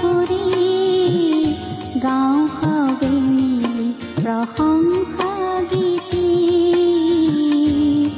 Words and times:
কৰি 0.00 0.44
গাঁও 2.02 2.40
সবে 2.56 3.12
মিলি 3.28 3.88
প্ৰশংসা 4.16 5.30
গীতি 5.72 6.28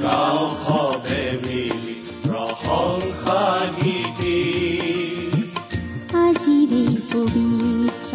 গাঁও 0.03 0.43
সবে 0.65 1.23
মিলি 1.43 1.95
প্ৰশংসা 2.23 3.41
গীতি 3.79 4.39
পবিত্ৰ 7.13 8.13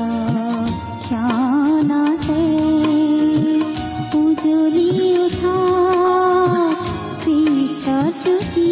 উঠা 7.66 7.98
জ্যোতি 8.22 8.70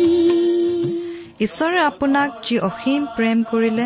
ঈশ্বৰে 1.40 1.80
আপোনাক 1.82 2.30
যি 2.44 2.56
অসীম 2.60 3.02
প্ৰেম 3.16 3.38
কৰিলে 3.52 3.86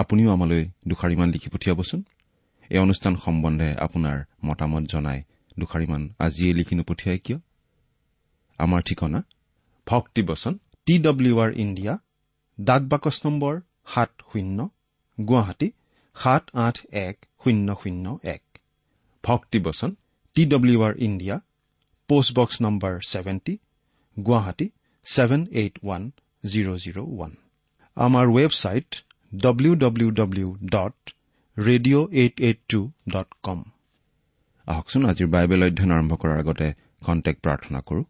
আপুনিও 0.00 0.30
আমালৈ 0.36 0.62
দুষাৰিমান 0.88 1.28
লিখি 1.34 1.48
পঠিয়াবচোন। 1.54 2.00
এই 2.70 2.80
অনুষ্ঠান 2.84 3.14
সম্বন্ধে 3.24 3.68
আপোনাৰ 3.86 4.16
মতামত 4.46 4.84
জনাই 4.92 5.20
দুষাৰিমান 5.58 6.02
আজিয়ে 6.24 6.52
লিখি 6.58 6.74
নপঠিয়াই 6.78 7.18
কিয়? 7.24 7.38
আমাৰ 8.58 8.80
ঠিকনা? 8.88 9.20
ভক্তিবচন 9.86 10.54
টি 10.86 10.94
ডব্লিউ 11.06 11.34
আৰ 11.44 11.50
ইণ্ডিয়া 11.64 11.94
ডাক 12.58 12.82
বাকচ 12.92 13.16
নম্বৰ 13.26 13.54
সাত 13.92 14.10
শূন্য 14.30 14.58
গুৱাহাটী 15.18 15.68
সাত 16.16 16.44
আঠ 16.66 16.76
এক 17.06 17.16
শূন্য 17.42 17.68
শূন্য 17.82 18.06
এক। 18.34 18.42
ভক্তিবচন 19.24 19.90
T 20.36 20.42
W 20.52 20.78
R 20.86 20.94
India 21.06 21.36
postbox 22.08 22.56
number 22.64 22.92
seventy 23.12 23.54
Guwahati 24.16 24.66
seven 25.06 25.40
eight 25.60 25.74
one 25.84 26.02
zero' 26.44 26.78
zero' 26.84 27.00
one. 27.14 27.32
আমাৰ 27.96 28.26
website 28.36 28.90
W 29.42 29.74
W 29.74 30.08
W 30.10 30.48
dot 30.72 30.96
radio' 31.56 32.06
eight 32.12 32.40
eight 32.40 32.58
two 32.68 32.80
dot 33.08 33.28
com 33.42 33.60
আহকচোন 34.66 35.02
আজিৰ 35.10 35.28
বাইবেল 35.34 35.60
অধ্যয়ন 35.66 35.92
আৰম্ভ 35.96 36.12
কৰাৰ 36.22 36.38
আগতে 36.38 36.68
খন্তেক 37.06 37.36
প্ৰাৰ্থনা 37.44 37.80
কৰোঁ। 37.88 38.04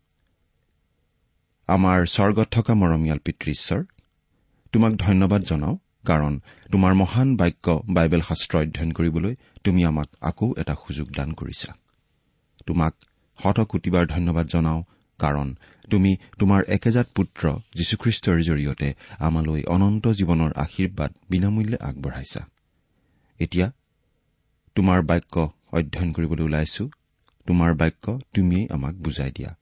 আমাৰ 1.68 1.98
স্বৰ্গত 2.14 2.48
থকা 2.56 2.72
মৰমীয়াল 2.82 3.20
পিতৃ 3.26 3.46
ঈশ্বৰ 3.56 3.80
তোমাক 4.72 4.92
ধন্যবাদ 5.06 5.42
জনাওঁ 5.50 5.76
কাৰণ 6.04 6.34
তোমাৰ 6.72 6.92
মহান 7.02 7.28
বাক্য 7.36 7.66
বাইবেল 7.96 8.22
শাস্ত্ৰ 8.28 8.54
অধ্যয়ন 8.62 8.90
কৰিবলৈ 8.92 9.34
তুমি 9.64 9.80
আমাক 9.84 10.08
আকৌ 10.30 10.48
এটা 10.60 10.74
সুযোগ 10.82 11.08
দান 11.16 11.30
কৰিছা। 11.40 11.70
তোমাক 12.66 12.92
শত 13.38 13.58
কোটিবাৰ 13.70 14.04
ধন্যবাদ 14.06 14.46
জনাওঁ 14.46 14.80
কাৰণ 15.18 15.54
তুমি 15.90 16.16
তোমাৰ 16.38 16.64
একেজাত 16.68 17.06
পুত্ৰ 17.14 17.42
যীশুখ্ৰীষ্টৰ 17.74 18.38
জৰিয়তে 18.42 18.94
আমালৈ 19.18 19.62
অনন্ত 19.64 20.04
জীৱনৰ 20.08 20.52
আশীৰ্বাদ 20.56 21.10
বিনামূল্যে 21.30 21.78
আগবঢ়াইছা। 21.80 22.42
এতিয়া 23.40 23.72
তোমাৰ 24.74 25.02
বাক্য 25.02 25.34
অধ্যয়ন 25.72 26.12
কৰিবলৈ 26.12 26.44
ওলাইছো। 26.44 26.84
তোমাৰ 27.46 27.74
বাক্য 27.74 28.18
তুমিয়েই 28.34 28.68
আমাক 28.70 28.94
বুজাই 28.94 29.30
দিয়া। 29.30 29.56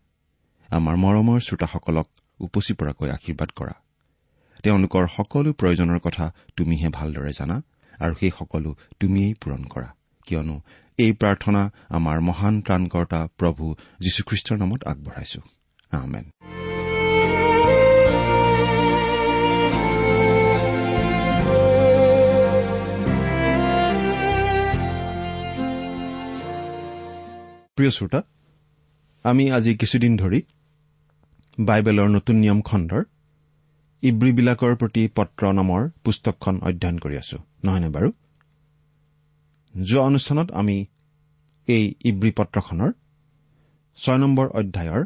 আমাৰ 0.71 0.97
মৰমৰ 0.97 1.41
শ্ৰোতাসকলক 1.41 2.07
উপচি 2.41 2.73
পৰাকৈ 2.75 3.11
আশীৰ্বাদ 3.11 3.51
কৰা। 3.57 3.75
তেওঁলোকৰ 4.63 5.07
সকলো 5.17 5.53
প্ৰয়োজনৰ 5.53 5.99
কথা 5.99 6.33
তুমিহে 6.57 6.89
ভালদৰে 6.89 7.33
জানা 7.33 7.63
আৰু 7.99 8.15
সেই 8.21 8.31
সকলো 8.39 8.77
তুমিয়েই 9.01 9.35
পূৰণ 9.35 9.65
কৰা। 9.65 9.89
কিয়নো 10.27 10.57
এই 10.99 11.13
প্ৰাৰ্থনা 11.13 11.71
আমাৰ 11.89 12.21
মহান 12.21 12.61
ত্ৰাণকৰ্তা 12.61 13.29
প্ৰভু 13.39 13.75
যীশুখ্ৰীষ্টৰ 14.01 14.59
নামত 14.59 14.85
আগবঢ়াইছো। 14.85 15.41
প্ৰিয় 27.77 27.91
শ্ৰোতা 27.91 28.23
আমি 29.25 29.51
আজি 29.51 29.73
কিছুদিন 29.77 30.17
ধৰি 30.17 30.43
বাইবেলৰ 31.61 32.09
নতুন 32.09 32.37
নিয়ম 32.37 32.61
খণ্ডৰ 32.61 33.03
ইব্ৰীবিলাকৰ 34.03 34.77
প্ৰতি 34.77 35.09
পত্ৰ 35.17 35.53
নামৰ 35.53 35.89
পুস্তকখন 36.05 36.61
অধ্যয়ন 36.63 36.99
কৰি 36.99 37.17
আছো 37.17 37.39
নহয়নে 37.65 37.89
বাৰু? 37.89 38.13
যোৱা 39.75 40.03
অনুষ্ঠানত 40.03 40.49
আমি 40.61 40.77
এই 41.69 41.85
ইব্ৰী 42.11 42.31
পত্ৰখনৰ 42.39 42.91
ছয় 43.99 44.19
নম্বৰ 44.19 44.47
অধ্যায়ৰ 44.61 45.03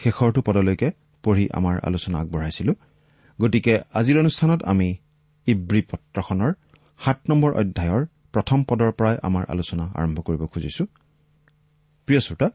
শেষৰটো 0.00 0.40
পদলৈকে 0.46 0.88
পঢ়ি 1.24 1.44
আমাৰ 1.58 1.74
আলোচনা 1.88 2.16
আগবঢ়াইছিলো। 2.18 2.72
গতিকে 3.38 3.74
আজিৰ 3.98 4.16
অনুষ্ঠানত 4.18 4.60
আমি 4.62 4.88
ইব্ৰী 5.46 5.82
পত্ৰখনৰ 5.90 6.52
সাত 7.00 7.18
নম্বৰ 7.28 7.50
অধ্যায়ৰ 7.52 8.02
প্ৰথম 8.32 8.58
পদৰ 8.68 8.90
পৰাই 8.98 9.16
আমাৰ 9.22 9.44
আলোচনা 9.48 9.84
আৰম্ভ 9.98 10.18
কৰিব 10.26 10.42
খুজিছো। 10.52 10.84
প্ৰিয় 12.08 12.20
শ্ৰোতা 12.20 12.48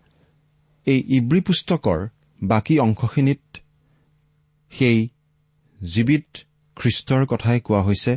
এই 0.88 1.00
ইব্ৰী 1.18 1.42
পুস্তকৰ 1.42 2.00
বাকী 2.42 2.76
অংশখিনিত 2.80 3.44
সেই 4.72 5.00
জীৱিত 5.80 6.28
খ্ৰীষ্টৰ 6.78 7.24
কথাই 7.26 7.60
কোৱা 7.60 7.82
হৈছে 7.88 8.14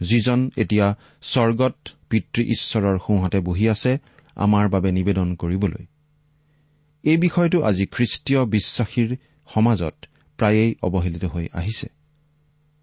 যিজন 0.00 0.50
এতিয়া 0.56 0.94
স্বৰ্গত 1.22 1.74
পিতৃ 2.08 2.42
ঈশ্বৰৰ 2.42 2.98
সোঁহাতে 2.98 3.40
বহি 3.40 3.68
আছে 3.68 3.98
আমাৰ 4.36 4.68
বাবে 4.68 4.92
নিবেদন 4.92 5.34
কৰিবলৈ। 5.34 5.86
এই 7.02 7.16
বিষয়টো 7.16 7.62
আজি 7.62 7.86
খ্ৰীষ্টীয় 7.86 8.44
বিশ্বাসীৰ 8.44 9.16
সমাজত 9.54 9.94
প্ৰায়েই 10.38 10.74
অৱহেলিত 10.82 11.24
হৈ 11.24 11.48
আহিছে। 11.52 11.86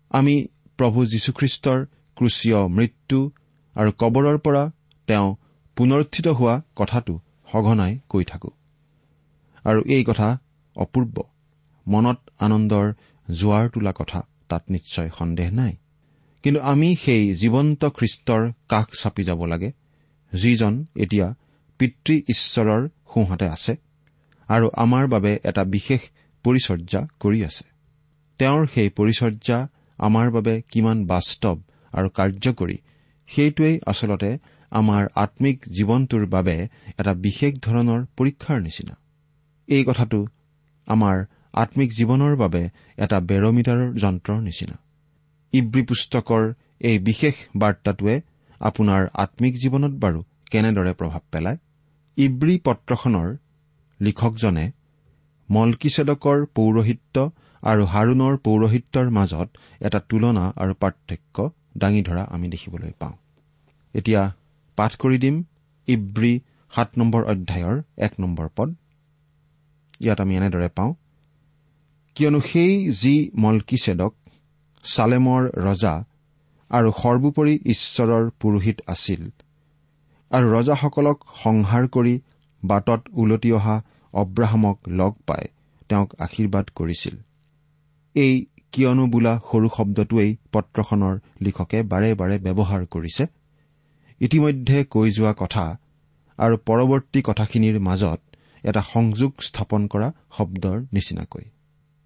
আমি 0.10 0.48
প্ৰভু 0.78 1.06
যীশুখ্ৰীষ্টৰ 1.06 1.86
ক্ৰুচীয় 2.16 2.68
মৃত্যু 2.68 3.32
আৰু 3.76 3.92
কবৰৰ 3.92 4.38
পৰা 4.38 4.72
তেওঁ 5.08 5.36
পুনৰুত্থিত 5.76 6.28
হোৱা 6.28 6.62
কথাটো 6.76 7.20
সঘনাই 7.52 8.00
কৈ 8.10 8.24
থাকো। 8.24 8.50
আৰু 9.64 9.82
এই 9.86 10.04
কথা 10.04 10.38
অপূৰ্ব। 10.76 11.24
মনত 11.88 12.18
আনন্দৰ 12.40 12.94
জোৱাৰ 13.32 13.70
তোলা 13.70 13.94
কথা 13.96 14.28
তাত 14.50 14.64
নিশ্চয় 14.70 15.10
সন্দেহ 15.18 15.52
নাই। 15.52 15.76
কিন্তু 16.44 16.60
আমি 16.62 16.90
সেই 16.96 17.24
জীৱন্ত 17.34 17.82
খ্ৰীষ্টৰ 17.98 18.42
কাষ 18.70 18.88
চাপি 19.02 19.24
যাব 19.24 19.42
লাগে 19.46 19.70
যিজন 20.32 20.74
এতিয়া 20.96 21.28
পিতৃ 21.80 22.16
ঈশ্বৰৰ 22.30 22.82
সোঁহাতে 23.14 23.48
আছে 23.48 23.74
আৰু 24.50 24.68
আমাৰ 24.76 25.04
বাবে 25.08 25.32
এটা 25.44 25.64
বিশেষ 25.76 26.02
পৰিচৰ্যা 26.46 27.02
কৰি 27.20 27.40
আছে। 27.44 27.66
তেওঁৰ 28.40 28.62
সেই 28.74 28.90
পৰিচৰ্যা 28.90 29.58
আমাৰ 30.00 30.28
বাবে 30.32 30.54
কিমান 30.72 30.98
বাস্তৱ 31.06 31.58
আৰু 31.94 32.08
কাৰ্যকৰী 32.10 32.78
সেইটোৱেই 33.30 33.76
আচলতে 33.86 34.32
আমাৰ 34.72 35.04
আম্মিক 35.16 35.58
জীৱনটোৰ 35.78 36.26
বাবে 36.26 36.56
এটা 37.00 37.14
বিশেষ 37.26 37.54
ধৰণৰ 37.62 38.00
পৰীক্ষাৰ 38.18 38.60
নিচিনা। 38.62 38.96
এই 39.68 39.84
কথাটো 39.84 40.20
আমাৰ 40.88 41.18
আম্মিক 41.54 41.90
জীৱনৰ 41.92 42.34
বাবে 42.36 42.62
এটা 42.98 43.18
বেৰমিটাৰৰ 43.30 43.90
যন্ত্ৰৰ 43.94 44.40
নিচিনা। 44.42 44.76
ইব্ৰী 45.54 45.82
পুস্তকৰ 45.84 46.44
এই 46.82 46.98
বিশেষ 47.00 47.36
বাৰ্তাটোৱে 47.56 48.16
আপোনাৰ 48.62 49.02
আম্মিক 49.24 49.54
জীৱনত 49.64 49.94
বাৰু 50.04 50.20
কেনেদৰে 50.52 50.94
প্ৰভাৱ 50.94 51.24
পেলায়? 51.32 51.58
ইব্ৰী 52.18 52.56
পত্ৰখনৰ 52.66 53.30
লিখকজনে 54.00 54.66
মলকিছেদকৰ 55.50 56.46
পৌৰহিত্য 56.58 57.16
আৰু 57.64 57.84
হাৰুণৰ 57.86 58.38
পৌৰহিত্যৰ 58.38 59.08
মাজত 59.10 59.50
এটা 59.82 60.00
তুলনা 60.10 60.46
আৰু 60.56 60.74
পাৰ্থক্য 60.80 61.38
দাঙি 61.78 62.02
ধৰা 62.02 62.24
আমি 62.36 62.48
দেখিবলৈ 62.50 62.92
পাওঁ। 63.00 63.16
এতিয়া 63.94 64.22
পাঠ 64.78 64.92
কৰি 64.96 65.18
দিম 65.18 65.36
ইব্ৰী 65.88 66.34
সাত 66.74 66.90
নম্বৰ 66.98 67.22
অধ্যায়ৰ 67.24 67.78
এক 67.98 68.14
নম্বৰ 68.20 68.48
পদ। 68.56 68.70
ইয়াত 70.00 70.22
আমি 70.22 70.34
এনেদৰে 70.38 70.70
পাওঁ 70.76 70.92
কিয়নো 72.16 72.40
সেই 72.42 72.74
যি 73.02 73.16
মলকিছেদক 73.36 74.14
চালেমৰ 74.86 75.42
ৰজা 75.68 75.94
আৰু 76.72 76.90
সৰ্বোপৰি 77.02 77.54
ঈশ্বৰৰ 77.74 78.24
পুৰোহিত 78.42 78.78
আছিল। 78.88 79.22
আৰু 80.32 80.46
ৰজাসকলক 80.52 81.18
সংহাৰ 81.44 81.84
কৰি 81.88 82.14
বাটত 82.64 83.02
ওলটি 83.16 83.52
অহা 83.52 83.76
অব্ৰাহামক 84.14 84.78
লগ 85.00 85.14
পাই 85.28 85.44
তেওঁক 85.90 86.10
আশীৰ্বাদ 86.20 86.66
কৰিছিল। 86.76 87.16
এই 88.16 88.34
কিয়নো 88.72 89.06
বোলা 89.08 89.34
সৰু 89.50 89.68
শব্দটোৱেই 89.78 90.32
পত্ৰখনৰ 90.54 91.16
লিখকে 91.42 91.80
বাৰে 91.84 92.10
বাৰে 92.16 92.36
ব্যৱহাৰ 92.46 92.82
কৰিছে? 92.86 93.24
ইতিমধ্যে 94.22 94.78
কৈ 94.86 95.08
যোৱা 95.12 95.34
কথা 95.34 95.66
আৰু 96.40 96.56
পৰৱৰ্তী 96.68 97.20
কথাখিনিৰ 97.22 97.78
মাজত 97.80 98.20
এটা 98.64 98.82
সংযোগ 98.94 99.32
স্থাপন 99.42 99.82
কৰা 99.88 100.08
শব্দৰ 100.38 100.78
নিচিনাকৈ। 100.94 101.46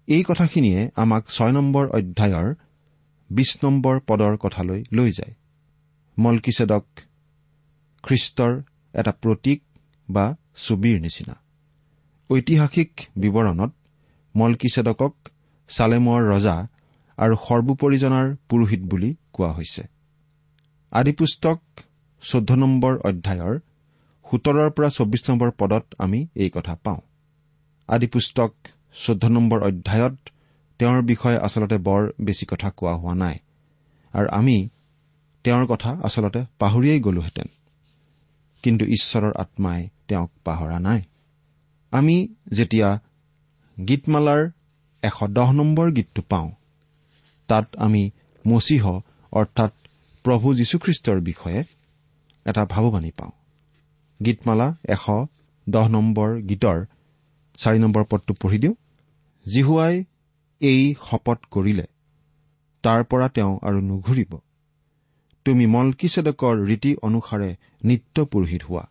এই 0.08 0.22
কথাখিনিয়ে 0.22 0.80
আমাক 0.96 1.22
ছয় 1.28 1.52
নম্বৰ 1.52 1.84
অধ্যায়ৰ 1.98 2.48
বিশ 3.30 3.64
নম্বৰ 3.64 4.00
পদৰ 4.00 4.36
কথালৈ 4.36 4.84
লৈ 4.92 5.12
যায়। 5.12 5.34
মলকিছেদক 6.18 6.86
খ্ৰীষ্টৰ 8.02 8.62
এটা 8.94 9.12
প্ৰতীক 9.12 9.62
বা 10.10 10.36
ছবিৰ 10.56 11.00
নিচিনা। 11.00 11.34
ঐতিহাসিক 12.30 12.90
বিৱৰণত 13.16 13.72
মলকিছেদকক 14.36 15.14
চালেমৰ 15.68 16.20
ৰজা 16.32 16.66
আৰু 17.18 17.34
সৰ্বোপৰিজনাৰ 17.36 18.36
পুৰোহিত 18.48 18.80
বুলি 18.80 19.16
কোৱা 19.32 19.52
হৈছে। 19.52 19.82
আদিপুস্তক 20.90 21.60
চৈধ্য 22.22 22.54
নম্বৰ 22.56 22.98
অধ্যায়ৰ 22.98 23.54
সোতৰৰ 24.30 24.70
পৰা 24.70 24.88
চৌবিশ 24.88 25.30
নম্বৰ 25.30 25.50
পদত 25.50 25.84
আমি 25.98 26.26
এই 26.34 26.50
কথা 26.50 26.74
পাওঁ। 26.84 27.00
আদিপুস্তক 27.88 28.52
চৈধ্য 28.94 29.26
নম্বৰ 29.26 29.62
অধ্যায়ত 29.62 30.16
তেওঁৰ 30.78 31.02
বিষয়ে 31.02 31.38
আচলতে 31.38 31.78
বৰ 31.78 32.12
বেছি 32.20 32.46
কথা 32.46 32.70
কোৱা 32.70 32.94
হোৱা 32.96 33.14
নাই। 33.14 33.38
আৰু 34.12 34.28
আমি 34.28 34.68
তেওঁৰ 35.44 35.66
কথা 35.66 35.90
আচলতে 36.02 36.44
পাহৰিয়েই 36.58 37.00
গলোহেঁতেন। 37.00 37.46
কিন্তু 38.62 38.84
ঈশ্বৰৰ 38.84 39.32
আত্মাই 39.34 39.88
তেওঁক 40.08 40.30
পাহৰা 40.44 40.78
নাই। 40.78 41.02
আমি 41.90 42.34
যেতিয়া 42.52 43.00
গীতমালাৰ 43.88 44.50
এশ 45.02 45.24
দহ 45.30 45.52
নম্বৰ 45.52 45.90
গীতটো 45.90 46.22
পাওঁ 46.22 46.50
তাত 47.46 47.76
আমি 47.76 48.10
মচীহ 48.48 49.00
অৰ্থাৎ 49.32 49.72
প্ৰভু 50.22 50.54
যীশুখ্ৰীষ্টৰ 50.54 51.20
বিষয়ে 51.20 51.64
এটা 52.44 52.64
ভাৱবাণী 52.64 53.10
পাওঁ। 53.10 53.30
গীতমালা 54.24 54.74
এশ 54.88 55.10
দহ 55.68 55.88
নম্বৰ 55.88 56.42
গীতৰ 56.42 56.86
চাৰি 57.58 57.78
নম্বৰ 57.78 58.04
পদটো 58.04 58.34
পঢ়ি 58.34 58.58
দিওঁ। 58.58 58.74
জিহুৱাই 59.46 60.04
এই 60.60 60.94
শপত 61.04 61.38
কৰিলে। 61.50 61.86
তাৰ 62.82 63.04
পৰা 63.04 63.28
তেওঁ 63.28 63.58
আৰু 63.62 63.80
নুঘূৰিব। 63.80 64.38
তুমি 65.44 65.66
মলকিছেদকৰ 65.66 66.56
ৰীতি 66.64 66.96
অনুসাৰে 67.02 67.56
নিত্য 67.84 68.24
পুৰোহিত 68.24 68.62
হোৱা। 68.62 68.88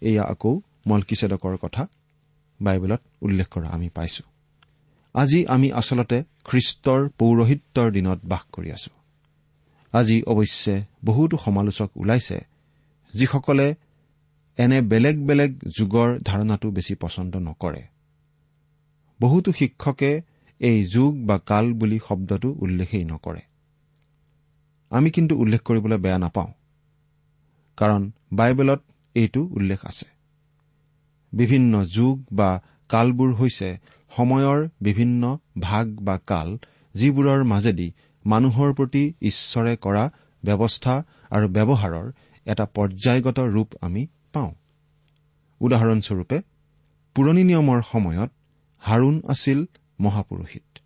এয়া 0.00 0.24
আকৌ 0.24 0.60
মলকিছেদকৰ 0.86 1.56
কথা। 1.56 1.86
বাইবেলত 2.60 3.00
উল্লেখ 3.22 3.48
কৰা 3.48 3.68
আমি 3.68 3.88
পাইছো। 3.88 4.24
আজি 5.14 5.46
আমি 5.46 5.72
আচলতে 5.72 6.24
খ্ৰীষ্টৰ 6.44 7.08
পৌৰহিত্যৰ 7.08 7.90
দিনত 7.90 8.18
বাস 8.24 8.42
কৰি 8.52 8.72
আছো। 8.72 8.90
আজি 9.92 10.22
অৱশ্যে 10.22 10.84
বহুতো 11.04 11.36
সমালোচক 11.36 11.90
ওলাইছে 11.96 12.40
যিসকলে 13.14 13.74
এনে 14.56 14.80
বেলেগ 14.82 15.26
বেলেগ 15.26 15.58
যুগৰ 15.78 16.18
ধাৰণাটো 16.24 16.70
বেছি 16.70 16.94
পচন্দ 16.94 17.36
নকৰে। 17.36 17.82
বহুতো 19.20 19.52
শিক্ষকে 19.52 20.22
এই 20.60 20.78
যুগ 20.84 21.12
বা 21.26 21.36
কাল 21.38 21.72
বুলি 21.72 21.98
শব্দটো 22.08 22.48
উল্লেখেই 22.58 23.04
নকৰে। 23.04 23.42
আমি 24.90 25.08
কিন্তু 25.10 25.34
উল্লেখ 25.38 25.60
কৰিবলৈ 25.62 25.98
বেয়া 25.98 26.18
নাপাওঁ 26.18 26.50
কাৰণ 27.78 28.02
বাইবেলত 28.32 28.80
এইটো 29.14 29.40
উল্লেখ 29.42 29.80
আছে। 29.84 30.06
বিভিন্ন 31.32 31.84
যুগ 31.84 32.16
বা 32.32 32.50
কালবোৰ 32.88 33.34
হৈছে 33.34 33.78
সময়ৰ 34.12 34.68
বিভিন্ন 34.80 35.22
ভাগ 35.60 35.86
বা 36.00 36.18
কাল 36.26 36.58
যিবোৰৰ 36.94 37.44
মাজেদি 37.44 37.92
মানুহৰ 38.24 38.74
প্ৰতি 38.74 39.14
ঈশ্বৰে 39.22 39.76
কৰা 39.76 40.04
ব্যৱস্থা 40.44 40.94
আৰু 41.30 41.46
ব্যৱহাৰৰ 41.48 42.06
এটা 42.46 42.64
পৰ্যায়গত 42.66 43.38
ৰূপ 43.40 43.68
আমি 43.80 44.06
পাওঁ। 44.32 44.52
উদাহৰণস্বৰূপে 45.60 46.38
পুৰণি 47.16 47.42
নিয়মৰ 47.44 47.80
সময়ত 47.82 48.30
হাৰুণ 48.82 49.20
আছিল 49.28 49.58
মহাপুৰোহিত। 50.00 50.78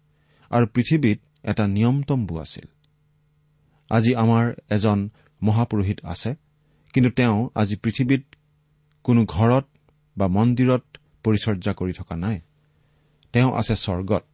আৰু 0.50 0.67
পৃথিৱীত 0.67 1.19
এটা 1.43 1.67
নিয়মতম্বু 1.67 2.38
আছিল। 2.38 2.67
আজি 3.91 4.15
আমাৰ 4.15 4.55
এজন 4.71 5.09
মহাপুৰোহিত 5.43 5.99
আছে 6.05 6.35
কিন্তু 6.93 7.11
তেওঁ 7.11 7.49
আজি 7.55 7.77
পৃথিৱীত 7.77 8.25
কোনো 9.05 9.25
ঘৰত 9.25 9.67
বা 10.19 10.27
মন্দিৰত 10.29 10.85
পৰিচৰ্যা 11.25 11.73
কৰি 11.73 11.93
থকা 11.93 12.17
নাই। 12.17 12.41
তেওঁ 13.33 13.50
আছে 13.55 13.77
স্বৰ্গত 13.77 14.25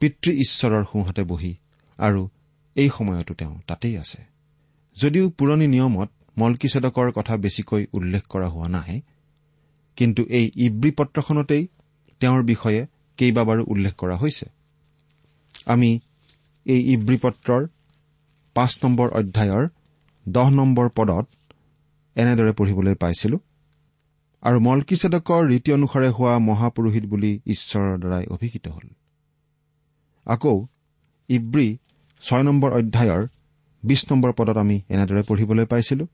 পিতৃ 0.00 0.30
ঈশ্বৰৰ 0.30 0.84
সোঁহাতে 0.84 1.22
বহি 1.22 1.54
আৰু 1.98 2.28
এই 2.76 2.88
সময়তো 2.88 3.34
তেওঁ 3.34 3.60
তাতেই 3.66 3.98
আছে। 3.98 4.20
যদিও 4.96 5.30
পুৰণি 5.30 5.66
নিয়মত 5.66 6.10
মলকিছেদকৰ 6.38 7.12
কথা 7.12 7.36
বেছিকৈ 7.36 7.86
উল্লেখ 7.92 8.22
কৰা 8.28 8.48
হোৱা 8.48 8.68
নাই 8.68 9.00
কিন্তু 9.96 10.24
এই 10.28 10.50
ইব্ৰী 10.56 10.90
পত্ৰখনতেই 10.90 11.68
তেওঁৰ 12.20 12.42
বিষয়ে 12.42 12.86
কেইবাবাৰো 13.20 13.62
উল্লেখ 13.72 13.94
কৰা 14.00 14.16
হৈছে। 14.22 14.46
আমি 15.66 15.90
এই 16.66 16.80
ইব্ৰী 16.94 17.16
পত্ৰৰ 17.24 17.62
পাঁচ 18.56 18.72
নম্বৰ 18.84 19.08
অধ্যায়ৰ 19.20 19.64
দহ 20.26 20.48
নম্বৰ 20.50 20.88
পদত 20.98 21.26
এনেদৰে 22.16 22.52
পঢ়িবলৈ 22.58 22.94
পাইছিলো। 22.94 23.36
আৰু 24.42 24.58
মলকিছেদকৰ 24.66 25.42
ৰীতি 25.52 25.70
অনুসাৰে 25.72 26.08
হোৱা 26.16 26.34
মহাপুৰোহিত 26.48 27.04
বুলি 27.12 27.32
ঈশ্বৰৰ 27.46 27.96
দ্বাৰাই 28.02 28.24
অভিহিত 28.34 28.64
হ'ল। 28.68 28.86
আকৌ 30.26 30.56
ইব্ৰী 31.28 31.68
ছয় 32.22 32.42
নম্বৰ 32.42 32.70
অধ্যায়ৰ 32.78 33.22
বিশ 33.82 34.00
নম্বৰ 34.10 34.30
পদত 34.38 34.56
আমি 34.56 34.76
এনেদৰে 34.88 35.22
পঢ়িবলৈ 35.22 35.66
পাইছিলো। 35.66 36.04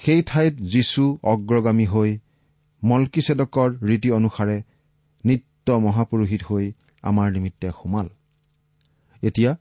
সেই 0.00 0.20
ঠাইত 0.22 0.54
যীশু 0.74 1.04
অগ্ৰগামী 1.32 1.86
হৈ 1.86 2.10
মলকিছেদকৰ 2.82 3.68
ৰীতি 3.88 4.08
অনুসাৰে 4.10 4.56
নিত্য 5.66 5.80
মহাপুৰোহিত 5.80 6.42
হৈ 6.44 6.64
আমাৰ 7.04 7.28
নিমিত্তে 7.34 7.68
সোমাল। 7.78 8.08
এতিয়া 9.22 9.52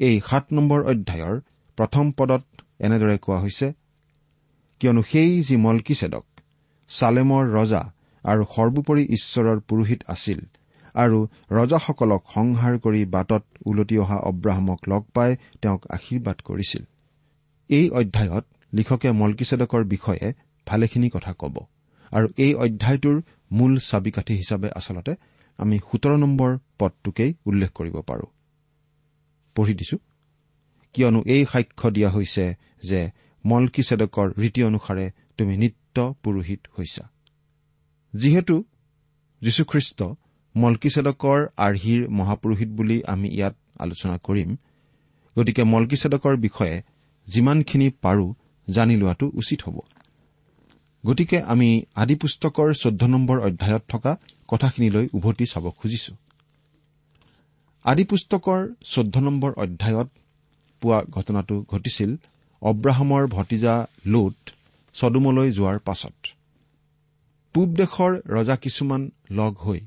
এই 0.00 0.16
সাত 0.28 0.44
নম্বৰ 0.56 0.80
অধ্যায়ৰ 0.90 1.36
প্ৰথম 1.78 2.04
পদত 2.18 2.44
এনেদৰে 2.86 3.16
কোৱা 3.24 3.38
হৈছে 3.44 3.66
কিয়নো 4.80 5.02
সেই 5.10 5.32
যি 5.46 5.56
মলকিছেদক 5.66 6.24
চালেমৰ 6.90 7.44
ৰজা 7.56 7.82
আৰু 8.24 8.42
সৰ্বোপৰি 8.54 9.02
ঈশ্বৰৰ 9.16 9.58
পুৰোহিত 9.68 10.00
আছিল 10.14 10.40
আৰু 10.94 11.18
ৰজাসকলক 11.58 12.22
সংহাৰ 12.34 12.74
কৰি 12.84 13.00
বাটত 13.14 13.44
ওলটি 13.68 13.96
অহা 14.04 14.18
অব্ৰাহামক 14.30 14.80
লগ 14.92 15.02
পাই 15.14 15.30
তেওঁক 15.60 15.82
আশীৰ্বাদ 15.96 16.38
কৰিছিল। 16.48 16.82
এই 17.70 17.86
অধ্যায়ত 17.98 18.44
লিখকে 18.72 19.08
মলকিছেদকৰ 19.20 19.82
বিষয়ে 19.94 20.26
ভালেখিনি 20.66 21.08
কথা 21.14 21.32
ক'ব 21.40 21.56
আৰু 22.12 22.26
এই 22.44 22.52
অধ্যায়টোৰ 22.64 23.16
মূল 23.56 23.72
চাবিকাঠি 23.88 24.34
হিচাপে 24.40 24.68
আচলতে 24.80 25.12
আমি 25.58 25.78
সোতৰ 25.78 26.16
নম্বৰ 26.16 26.58
পদটোকেই 26.78 27.34
উল্লেখ 27.46 27.70
কৰিব 27.70 28.00
পাৰো। 28.00 28.26
পঢ়ি 29.54 29.74
দিছো। 29.74 29.96
কিয়নো 30.92 31.22
এই 31.26 31.44
সাক্ষ্য 31.52 31.90
দিয়া 31.90 32.10
হৈছে 32.10 32.54
যে 32.82 33.10
মলকিছেদকৰ 33.46 34.32
ৰীতি 34.38 34.64
অনুসাৰে 34.64 35.10
তুমি 35.38 35.56
নিত্য 35.56 36.14
পুৰোহিত 36.22 36.60
হৈছা। 36.78 37.04
যিহেতু 38.14 38.64
যীশুখ্ৰীষ্ট 39.42 40.02
মলকিছেদকৰ 40.56 41.46
আৰ্হিৰ 41.56 42.08
মহাপুৰোহিত 42.08 42.68
বুলি 42.68 43.02
আমি 43.04 43.28
ইয়াত 43.28 43.54
আলোচনা 43.78 44.18
কৰিম 44.18 44.56
গতিকে 45.38 45.62
মলকিছেদকৰ 45.64 46.36
বিষয়ে 46.36 46.82
যিমানখিনি 47.26 47.90
পাৰো 47.90 48.34
জানি 48.70 48.96
লোৱাটো 48.96 49.30
উচিত 49.34 49.62
হ'ব। 49.62 49.80
গতিকে 51.04 51.38
আমি 51.42 51.68
আদি 51.94 52.14
পুস্তকৰ 52.14 52.68
চৈধ্য 52.82 53.02
নম্বৰ 53.06 53.38
অধ্যায়ত 53.40 53.84
থকা 53.88 54.12
কথাখিনিলৈ 54.48 55.06
উভতি 55.12 55.46
চাব 55.46 55.64
খুজিছো। 55.70 56.12
আদি 57.84 58.04
পুস্তকৰ 58.04 58.60
চৈধ্য 58.84 59.16
নম্বৰ 59.20 59.52
অধ্যায়ত 59.64 60.08
পোৱা 60.82 60.98
ঘটনাটো 61.10 61.56
ঘটিছিল 61.70 62.10
অব্ৰাহামৰ 62.62 63.22
ভতিজা 63.26 63.74
লোট 64.06 64.38
চদুমলৈ 64.94 65.48
যোৱাৰ 65.52 65.78
পাছত। 65.78 66.16
পূব 67.54 67.68
দেশৰ 67.76 68.12
ৰজা 68.36 68.56
কিছুমান 68.56 69.02
লগ 69.30 69.52
হৈ 69.58 69.80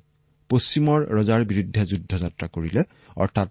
পশ্চিমৰ 0.50 1.00
ৰজাৰ 1.18 1.42
বিৰুদ্ধে 1.46 1.82
যুদ্ধযাত্ৰা 1.86 2.48
কৰিলে 2.48 2.82
অৰ্থাৎ 3.16 3.50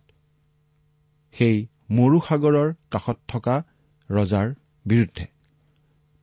সেই 1.35 1.57
মৰু 1.91 2.19
সাগৰৰ 2.29 2.69
কাষত 2.91 3.19
থকা 3.29 3.57
ৰজাৰ 4.11 4.47
বিৰুদ্ধে। 4.87 5.36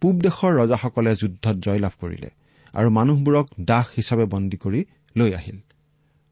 পূব 0.03 0.15
দেশৰ 0.19 0.55
ৰজাসকলে 0.59 1.11
যুদ্ধত 1.15 1.55
জয়লাভ 1.65 1.93
কৰিলে 1.99 2.29
আৰু 2.73 2.89
মানুহবোৰক 2.89 3.47
দাস 3.65 3.91
হিচাপে 3.97 4.25
বন্দী 4.25 4.57
কৰি 4.57 4.81
লৈ 5.15 5.31
আহিল। 5.33 5.59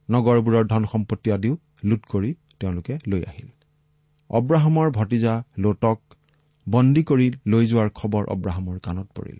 নগৰবোৰৰ 0.09 0.65
ধন 0.67 0.85
সম্পত্তি 0.85 1.31
আদিও 1.31 1.57
লুট 1.83 2.03
কৰি 2.05 2.31
তেওঁলোকে 2.59 2.97
লৈ 3.07 3.21
আহিল। 3.23 3.49
অব্ৰাহামৰ 4.29 4.91
ভতিজা 4.91 5.43
লোটক 5.57 5.99
বন্দী 6.67 7.03
কৰি 7.03 7.27
লৈ 7.47 7.67
যোৱাৰ 7.67 7.89
খবৰ 7.89 8.23
অব্ৰাহামৰ 8.25 8.77
কাণত 8.79 9.07
পৰিল। 9.19 9.39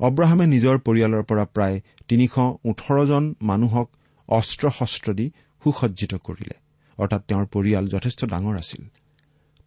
অব্ৰাহামে 0.00 0.46
নিজৰ 0.46 0.76
পৰিয়ালৰ 0.78 1.22
পৰা 1.22 1.44
প্ৰায় 1.44 1.80
তিনিশ 2.08 2.34
ওঠৰজন 2.64 3.34
মানুহক 3.42 3.88
অস্ত্ৰ 4.28 4.70
শস্ত্ৰ 4.78 5.14
দি 5.14 5.26
সুসজ্জিত 5.62 6.14
কৰিলে। 6.14 6.56
অৰ্থাৎ 6.98 7.22
তেওঁৰ 7.28 7.46
পৰিয়াল 7.46 7.84
যথেষ্ট 7.88 8.20
ডাঙৰ 8.24 8.56
আছিল। 8.58 8.82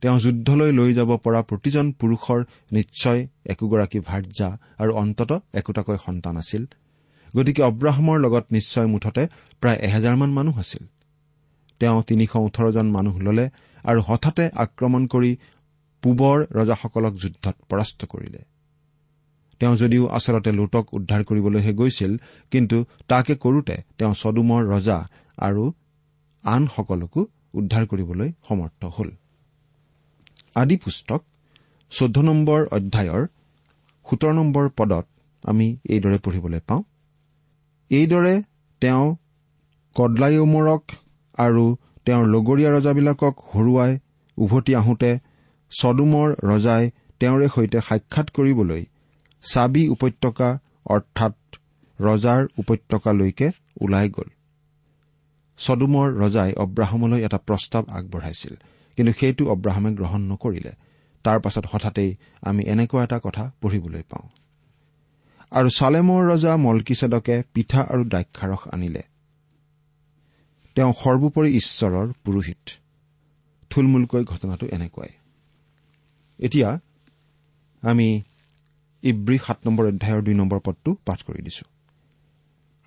তেওঁ 0.01 0.17
যুদ্ধলৈ 0.20 0.72
লৈ 0.72 0.93
যাব 0.93 1.12
পৰা 1.17 1.41
প্ৰতিজন 1.41 1.86
পুৰুষৰ 2.00 2.39
নিশ্চয় 2.74 3.20
একোগৰাকী 3.46 4.00
ভাৰ্যা 4.00 4.50
আৰু 4.77 4.91
অন্তত 4.93 5.31
একোটাকৈ 5.53 5.98
সন্তান 6.05 6.36
আছিল। 6.38 6.63
গতিকে 7.36 7.62
অব্ৰাহামৰ 7.63 8.17
লগত 8.20 8.46
নিশ্চয় 8.51 8.88
মুঠতে 8.88 9.24
প্ৰায় 9.62 9.79
এহেজাৰমান 9.88 10.29
মানুহ 10.29 10.55
আছিল। 10.60 10.84
তেওঁ 11.79 12.03
তিনিশ 12.08 12.31
ওঠৰজন 12.36 12.88
মানুহ 12.91 13.15
ললে 13.20 13.46
আৰু 13.84 14.00
হঠাতে 14.08 14.43
আক্ৰমণ 14.55 15.08
কৰি 15.08 15.31
পূবৰ 16.03 16.38
ৰজাসকলক 16.58 17.13
যুদ্ধত 17.13 17.55
পৰাস্ত 17.70 18.00
কৰিলে। 18.05 18.41
তেওঁ 19.60 19.75
যদিও 19.75 20.03
আচলতে 20.08 20.51
লোটক 20.51 20.86
উদ্ধাৰ 20.93 21.22
কৰিবলৈহে 21.24 21.74
গৈছিল 21.74 22.12
কিন্তু 22.51 22.77
তাকে 23.08 23.34
কৰোতে 23.36 23.75
তেওঁ 23.98 24.13
চদুমৰ 24.13 24.62
ৰজা 24.74 24.98
আৰু 25.38 25.63
আনসকলকো 26.43 27.22
উদ্ধাৰ 27.53 27.84
কৰিবলৈ 27.86 28.29
সমৰ্থ 28.48 28.81
হ'ল। 28.86 29.10
আদি 30.55 30.75
পুস্তক 30.77 31.22
চৈধ্য 31.91 32.22
নম্বৰ 32.22 32.60
অধ্যায়ৰ 32.72 33.24
সোতৰ 34.05 34.34
নম্বৰ 34.34 34.70
পদত 34.70 35.05
আমি 35.43 35.67
এইদৰে 35.89 36.17
পঢ়িবলৈ 36.17 36.60
পাওঁ। 36.67 36.84
এইদৰে 37.91 38.36
তেওঁ 38.81 39.05
কডলায়মৰক 39.96 40.84
আৰু 41.38 41.65
তেওঁৰ 42.05 42.25
লগৰীয়া 42.27 42.70
ৰজাবিলাকক 42.77 43.36
হৰুৱাই 43.51 43.91
উভতি 44.38 44.75
আহোঁতে 44.75 45.12
চদুমৰ 45.72 46.27
ৰজাই 46.43 46.84
তেওঁৰে 47.20 47.48
সৈতে 47.55 47.79
সাক্ষাৎ 47.81 48.27
কৰিবলৈ 48.29 48.81
চাবি 49.43 49.84
উপত্যকা 49.89 50.50
অৰ্থাৎ 50.86 51.36
ৰজাৰ 52.00 52.41
উপত্যকালৈকে 52.58 53.48
ওলাই 53.81 54.08
গ'ল। 54.10 54.29
চদুমৰ 55.60 56.08
ৰজাই 56.24 56.51
অব্ৰাহামলৈ 56.53 57.20
এটা 57.22 57.38
প্ৰস্তাৱ 57.38 57.84
আগবঢ়াইছিল। 57.89 58.55
কিন্তু 58.98 59.13
সেইটো 59.19 59.43
অব্ৰাহামে 59.50 59.91
গ্ৰহণ 59.93 60.21
নকৰিলে। 60.21 60.71
তাৰ 61.24 61.39
পাছত 61.39 61.65
হঠাতেই 61.71 62.15
আমি 62.41 62.63
এনেকুৱা 62.63 63.03
এটা 63.03 63.19
কথা 63.24 63.51
পঢ়িবলৈ 63.62 64.03
পাওঁ। 64.10 64.29
আৰু 65.51 65.69
চালেমৰ 65.69 66.21
ৰজা 66.31 66.57
মলকিছেদকে 66.57 67.43
পিঠা 67.53 67.81
আৰু 67.81 68.03
দ্ৰাক্ষাৰস 68.03 68.67
আনিলে। 68.74 69.03
তেওঁ 70.75 70.93
সৰ্বোপৰি 70.93 71.50
ঈশ্বৰৰ 71.55 72.13
পুৰোহিত। 72.24 72.63
থুলমূলকৈ 73.69 74.24
ঘটনাটো 74.24 74.65
এনেকুৱাই। 74.67 75.10
এতিয়া 76.39 76.79
আমি 77.81 78.21
ইব্ৰী 79.03 79.38
সাত 79.38 79.57
নম্বৰ 79.65 79.86
অধ্যায়ৰ 79.88 80.21
দুই 80.21 80.33
নম্বৰ 80.33 80.60
পদটো 80.60 80.98
পাঠ 81.05 81.24
কৰি 81.24 81.41
দিছো। 81.41 81.65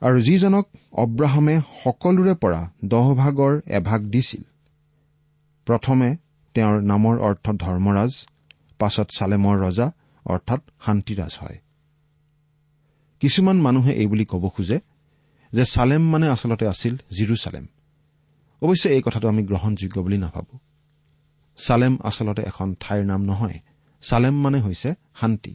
আৰু 0.03 0.21
যিজনক 0.21 0.67
অব্ৰাহামে 0.93 1.61
সকলোৰে 1.85 2.35
পৰা 2.35 2.71
দহভাগৰ 2.85 3.61
এভাগ 3.67 4.01
দিছিল 4.05 4.43
প্ৰথমে 5.67 6.09
তেওঁৰ 6.55 6.77
নামৰ 6.93 7.15
অৰ্থ 7.29 7.47
ধৰ্মৰাজ 7.63 8.13
পাছত 8.79 9.09
চালেমৰ 9.19 9.57
ৰজা 9.65 9.87
অৰ্থাৎ 10.27 10.61
শান্তিৰাজ 10.85 11.33
হয়। 11.43 11.59
কিছুমান 13.23 13.57
মানুহে 13.57 13.93
এই 13.93 14.07
বুলি 14.07 14.25
ক'ব 14.25 14.45
খোজে 14.49 14.79
যে 15.53 15.65
চালেম 15.65 16.03
মানে 16.13 16.27
আচলতে 16.29 16.65
আছিল 16.67 16.95
জিৰচালেম। 17.17 17.65
অৱশ্যে 18.63 18.89
এই 18.97 19.03
কথাটো 19.07 19.27
আমি 19.29 19.43
গ্ৰহণযোগ্য 19.51 19.97
বুলি 20.05 20.19
নাভাবো। 20.19 20.55
চালেম 21.59 21.95
আচলতে 22.03 22.43
এখন 22.51 22.69
ঠাইৰ 22.81 23.03
নাম 23.05 23.21
নহয় 23.25 23.59
চালেম 24.03 24.35
মানে 24.45 24.59
হৈছে 24.61 24.91
শান্তি। 25.21 25.55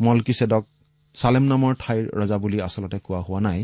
মলকিছেদক 0.00 0.64
চালেম 1.14 1.44
নামৰ 1.52 1.72
ঠাইৰ 1.78 2.04
ৰজা 2.20 2.36
বুলি 2.38 2.58
আচলতে 2.60 2.98
কোৱা 3.06 3.20
হোৱা 3.20 3.40
নাই 3.40 3.58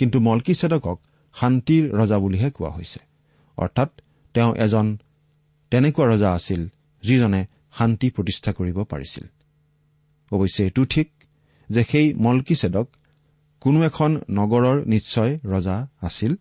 কিন্তু 0.00 0.16
মলকিছেদকক 0.20 0.98
শান্তিৰ 1.36 1.84
ৰজা 2.00 2.18
বুলিহে 2.18 2.48
কোৱা 2.50 2.70
হৈছে 2.70 3.00
অৰ্থাৎ 3.58 3.90
তেওঁ 4.34 4.50
এজন 4.56 4.86
তেনেকুৱা 5.70 6.04
ৰজা 6.06 6.30
আছিল 6.32 6.68
যিজনে 7.02 7.46
শান্তি 7.78 8.10
প্ৰতিষ্ঠা 8.10 8.52
কৰিব 8.52 8.78
পাৰিছিল। 8.82 9.24
অৱশ্যে 10.32 10.64
এইটো 10.64 10.84
ঠিক 10.84 11.08
যে 11.70 11.84
সেই 11.84 12.14
মলকিছেদক 12.14 12.86
কোনো 13.60 13.82
এখন 13.82 14.10
নগৰৰ 14.30 14.86
নিশ্চয় 14.86 15.38
ৰজা 15.44 15.76
আছিল 16.02 16.32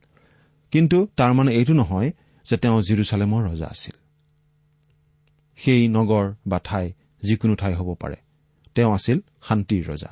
কিন্তু 0.71 0.97
তাৰ 1.17 1.31
মানে 1.33 1.51
এইটো 1.53 1.73
নহয় 1.73 2.09
যে 2.47 2.57
তেওঁ 2.57 2.81
জিৰচালেমৰ 2.81 3.41
ৰজা 3.49 3.65
আছিল। 3.65 3.95
সেই 5.59 5.87
নগৰ 5.87 6.25
বা 6.47 6.59
ঠাই 6.63 6.93
যিকোনো 7.23 7.55
ঠাই 7.55 7.73
হ'ব 7.73 7.89
পাৰে 7.93 8.15
তেওঁ 8.75 8.91
আছিল 8.93 9.17
শান্তিৰ 9.47 9.83
ৰজা। 9.89 10.11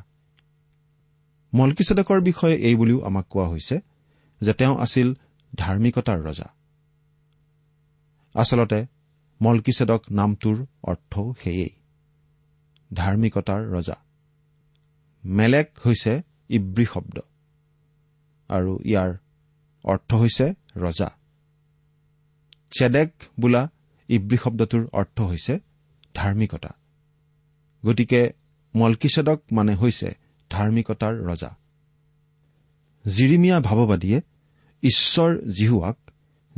মলকিছেদকৰ 1.53 2.19
বিষয়ে 2.21 2.55
এই 2.67 2.75
বুলিও 2.75 2.99
আমাক 3.01 3.25
কোৱা 3.29 3.47
হৈছে 3.47 3.75
যে 4.41 4.53
তেওঁ 4.53 4.75
আছিল 4.77 5.07
ধাৰ্মিকতাৰ 5.57 6.19
ৰজা। 6.23 6.47
আচলতে 8.33 8.85
মলকিছেদক 9.41 10.03
নামটোৰ 10.11 10.65
অৰ্থও 10.83 11.33
সেয়েই। 11.43 11.69
ধাৰ্মিকতাৰ 12.93 13.71
ৰজা। 13.71 13.95
মেলেক 15.25 15.71
হৈছে 15.85 16.21
ইব্ৰী 16.49 16.85
শব্দ। 16.85 17.19
আৰু 18.49 18.79
ইয়াৰ 18.85 19.17
অৰ্থ 19.83 20.13
হৈছে 20.13 20.53
ৰজা। 20.75 21.11
চেডেক 22.79 23.13
বোলা 23.39 23.69
ইব্ৰী 24.09 24.37
শব্দটোৰ 24.37 24.87
অৰ্থ 24.93 25.21
হৈছে 25.21 25.59
ধাৰ্মিকতা। 26.15 26.69
গতিকে 27.85 28.33
মলকিছেদক 28.75 29.41
মানে 29.51 29.75
হৈছে 29.75 30.17
ধাৰ্মিকতাৰ 30.49 31.13
ৰজা। 31.23 31.55
জিৰিমিয়া 33.07 33.59
ভাৱবাদীয়ে 33.59 34.21
ঈশ্বৰ 34.83 35.41
জিহুৱাক 35.51 35.97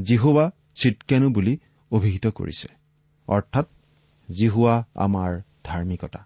জিহুৱা 0.01 0.51
চিটকেনু 0.75 1.29
বুলি 1.29 1.57
অভিহিত 1.91 2.27
কৰিছে। 2.27 2.67
অৰ্থাৎ 3.27 3.67
জিহুৱা 4.31 4.85
আমাৰ 4.95 5.41
ধাৰ্মিকতা। 5.63 6.25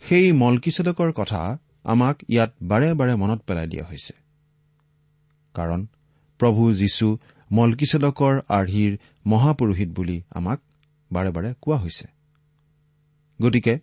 সেই 0.00 0.32
মলকিছেদকৰ 0.32 1.12
কথা 1.12 1.58
আমাক 1.84 2.16
ইয়াত 2.28 2.52
বাৰে 2.62 2.94
বাৰে 2.94 3.14
মনত 3.14 3.40
পেলাই 3.46 3.66
দিয়া 3.66 3.84
হৈছে। 3.84 4.12
কাৰণ 5.54 5.86
প্ৰভু 6.38 6.74
যীশু 6.74 7.18
মলকিছেদকৰ 7.52 8.40
আৰ্হিৰ 8.48 8.98
মহাপুৰোহিত 9.26 9.88
বুলি 9.88 10.22
আমাক 10.30 10.60
বাৰে 11.12 11.30
বাৰে 11.30 11.54
কোৱা 11.60 11.76
হৈছে। 11.76 12.06
গতিকে 13.42 13.78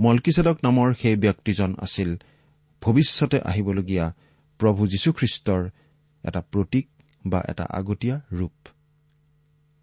মলকিছেদক 0.00 0.58
নামৰ 0.64 0.94
সেই 0.94 1.16
ব্যক্তিজন 1.16 1.74
আছিল 1.78 2.16
ভৱিষ্যতে 2.80 3.40
আহিবলগীয়া 3.40 4.14
প্ৰভু 4.58 4.86
যীশুখ্ৰীষ্টৰ 4.86 5.70
এটা 6.24 6.40
প্ৰতীক 6.40 6.88
বা 7.26 7.42
এটা 7.48 7.64
আগতীয়া 7.70 8.20
ৰূপ। 8.32 8.68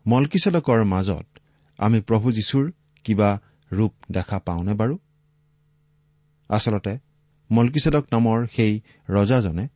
মলকিছেদকৰ 0.09 0.83
মাজত 0.83 1.27
আমি 1.77 2.01
প্ৰভু 2.01 2.31
যীশুৰ 2.31 2.71
কিবা 3.03 3.39
ৰূপ 3.71 3.93
দেখা 4.11 4.39
পাওঁনে 4.39 4.73
বাৰু? 4.73 4.97
আচলতে 6.49 6.97
মলকিছেদক 7.51 8.05
নামৰ 8.11 8.47
সেই 8.55 8.81
ৰজাজনে 9.09 9.67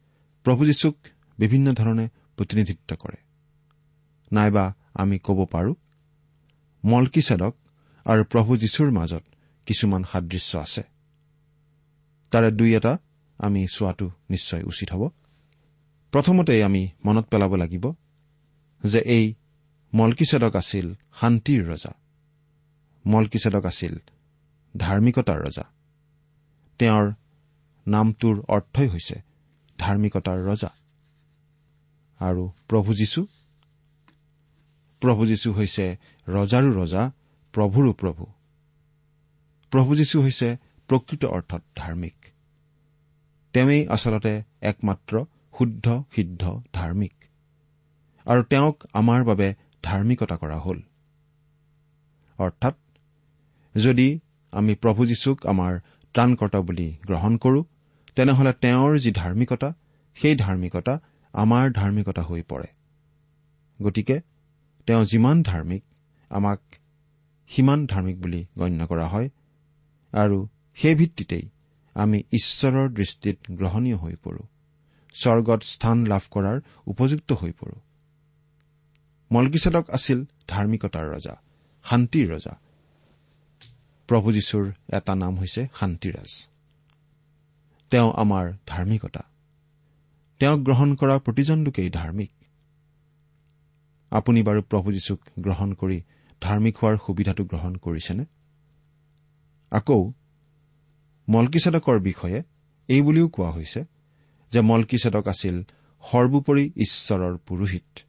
প্ৰভু 0.43 0.65
যীশুক 0.65 0.97
বিভিন্ন 1.39 1.73
ধৰণে 1.73 2.09
প্ৰতিনিধিত্ব 2.37 2.95
কৰে। 2.95 3.17
নাইবা 4.31 4.73
আমি 4.93 5.19
ক'ব 5.19 5.45
পাৰো 5.45 5.75
মলকিছেদক 6.85 7.55
আৰু 8.05 8.23
প্ৰভু 8.23 8.57
যীশুৰ 8.57 8.91
মাজত 8.91 9.23
কিছুমান 9.65 10.03
সাদৃশ্য 10.03 10.57
আছে। 10.57 10.83
তাৰে 12.31 12.51
দুই 12.51 12.75
এটা 12.75 12.97
আমি 13.37 13.67
চোৱাটো 13.73 14.11
নিশ্চয় 14.29 14.63
উচিত 14.63 14.91
হ'ব। 14.91 15.09
প্ৰথমতে 16.11 16.63
আমি 16.63 16.89
মনত 17.05 17.25
পেলাব 17.25 17.55
লাগিব 17.55 17.93
যে 18.83 18.99
এই 18.99 19.33
মলকিছেদক 19.95 20.55
আছিল 20.55 20.95
শান্তিৰ 21.21 21.71
ৰজা। 21.71 21.93
মলকিছেদক 23.05 23.65
আছিল 23.65 23.99
ধাৰ্মিকতাৰ 24.77 25.39
ৰজা। 25.47 25.63
তেওঁৰ 26.79 27.13
নামটোৰ 27.87 28.43
অৰ্থই 28.49 28.87
হৈছে 28.87 29.21
ধাৰ্মিকতাৰ 29.79 30.45
ৰজা। 30.45 30.69
আৰু 32.19 32.51
প্ৰভু 32.67 32.93
যীশু? 32.93 33.27
প্ৰভু 34.99 35.25
যীশু 35.25 35.53
হৈছে 35.53 35.97
ৰজাৰো 36.27 36.71
ৰজা 36.71 37.11
প্ৰভুৰো 37.53 37.93
প্ৰভু। 37.93 38.25
প্ৰভু 39.71 39.95
যীশু 39.95 40.21
হৈছে 40.21 40.57
প্ৰকৃত 40.87 41.25
অৰ্থত 41.25 41.61
ধাৰ্মিক। 41.75 42.15
তেওঁই 43.53 43.87
আচলতে 43.87 44.43
একমাত্ৰ 44.61 45.25
শুদ্ধ 45.57 46.03
সিদ্ধ 46.15 46.61
ধাৰ্মিক। 46.73 47.13
আৰু 48.25 48.43
তেওঁক 48.43 48.83
আমাৰ 48.93 49.23
বাবে 49.23 49.55
ধাৰ্মিকতা 49.83 50.35
কৰা 50.35 50.57
হ'ল। 50.57 50.79
অৰ্থাৎ 52.39 52.75
যদি 53.75 54.07
আমি 54.53 54.73
প্ৰভু 54.75 55.01
যীশুক 55.05 55.37
আমাৰ 55.45 55.73
ত্ৰাণকৰ্তা 56.15 56.59
বুলি 56.61 56.87
গ্ৰহণ 57.07 57.33
কৰো 57.37 57.59
তেনেহলে 58.15 58.51
তেওঁৰ 58.63 58.91
যি 58.99 59.11
ধাৰ্মিকতা 59.11 59.69
সেই 60.17 60.35
ধাৰ্মিকতা 60.35 60.93
আমাৰ 61.33 61.65
ধাৰ্মিকতা 61.73 62.21
হৈ 62.21 62.41
পৰে। 62.51 62.67
গতিকে 63.79 64.17
তেওঁ 64.87 65.03
যিমান 65.05 65.37
ধাৰ্মিক 65.43 65.83
আমাক 66.31 66.59
সিমান 67.51 67.79
ধাৰ্মিক 67.87 68.17
বুলি 68.21 68.41
গণ্য 68.57 68.81
কৰা 68.87 69.07
হয় 69.07 69.27
আৰু 70.13 70.37
সেই 70.77 70.95
ভিত্তিতেই 70.95 71.45
আমি 71.95 72.17
ঈশ্বৰৰ 72.33 72.87
দৃষ্টিত 72.93 73.37
গ্ৰহণীয় 73.59 73.97
হৈ 73.97 74.15
পৰো 74.23 74.43
স্বৰ্গত 75.15 75.61
স্থান 75.63 75.97
লাভ 76.05 76.23
কৰাৰ 76.31 76.57
উপযুক্ত 76.87 77.29
হৈ 77.33 77.51
পৰো। 77.59 77.75
মলকিছেদক 79.33 79.89
আছিল 79.89 80.25
ধাৰ্মিকতাৰ 80.47 81.05
ৰজা 81.15 81.35
শান্তিৰ 81.89 82.27
ৰজা। 82.33 82.53
প্ৰভু 84.09 84.31
যীশুৰ 84.31 84.65
এটা 84.93 85.15
নাম 85.15 85.33
হৈছে 85.39 85.67
শান্তিৰাজ। 85.79 86.47
তেওঁ 87.89 88.13
আমাৰ 88.15 88.53
ধাৰ্মিকতা। 88.67 89.23
তেওঁক 90.39 90.59
গ্ৰহণ 90.59 90.95
কৰা 90.95 91.15
প্ৰতিজন 91.19 91.59
লোকেই 91.63 91.89
ধাৰ্মিক। 91.89 92.31
আপুনি 94.11 94.43
বাৰু 94.43 94.61
প্ৰভু 94.61 94.91
যীশুক 94.91 95.19
গ্ৰহণ 95.39 95.73
কৰি 95.73 96.01
ধাৰ্মিক 96.41 96.77
হোৱাৰ 96.77 96.97
সুবিধাটো 97.05 97.43
গ্ৰহণ 97.45 97.75
কৰিছেনে? 97.75 98.25
আকৌ 99.71 100.11
মলকিছেদকৰ 101.29 101.99
বিষয়ে 101.99 102.43
এই 102.87 103.01
বুলিও 103.01 103.27
কোৱা 103.27 103.51
হৈছে 103.51 103.85
যে 104.51 104.61
মলকিছেদক 104.61 105.27
আছিল 105.27 105.63
সৰ্বোপৰি 106.03 106.71
ঈশ্বৰৰ 106.75 107.37
পুৰোহিত। 107.37 107.99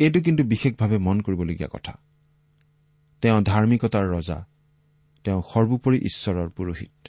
এইটো 0.00 0.20
কিন্তু 0.20 0.42
বিশেষভাৱে 0.44 0.98
মন 0.98 1.16
কৰিবলগীয়া 1.20 1.68
কথা। 1.72 1.92
তেওঁ 3.22 3.40
ধাৰ্মিকতাৰ 3.42 4.06
ৰজা 4.10 4.38
তেওঁ 5.24 5.40
সৰ্বোপৰি 5.52 5.98
ঈশ্বৰৰ 5.98 6.48
পুৰোহিত। 6.48 7.08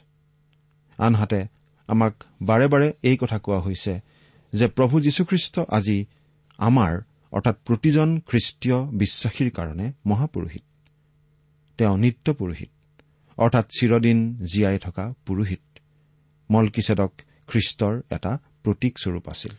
আনহাতে 0.98 1.40
আমাক 1.88 2.14
বাৰে 2.42 2.66
বাৰে 2.68 2.88
এই 3.02 3.16
কথা 3.16 3.38
কোৱা 3.38 3.60
হৈছে 3.60 3.92
যে 4.52 4.66
প্ৰভু 4.68 5.00
যীশুখ্ৰীষ্ট 5.00 5.54
আজি 5.68 5.98
আমাৰ 6.58 6.92
অৰ্থাৎ 7.32 7.56
প্ৰতিজন 7.64 8.08
খ্ৰীষ্টীয় 8.20 8.78
বিশ্বাসীৰ 8.92 9.50
কাৰণে 9.50 9.86
মহাপুৰোহিত। 10.06 10.64
তেওঁ 11.78 11.96
নিত্য 11.98 12.26
পুৰোহিত 12.34 12.72
অৰ্থাৎ 13.38 13.66
চিৰদিন 13.78 14.18
জীয়াই 14.52 14.78
থকা 14.78 15.04
পুৰোহিত। 15.26 15.64
মলকিছেদক 16.50 17.12
খ্ৰীষ্টৰ 17.46 17.94
এটা 18.10 18.32
প্ৰতীক 18.64 18.94
স্বৰূপ 18.98 19.24
আছিল। 19.28 19.52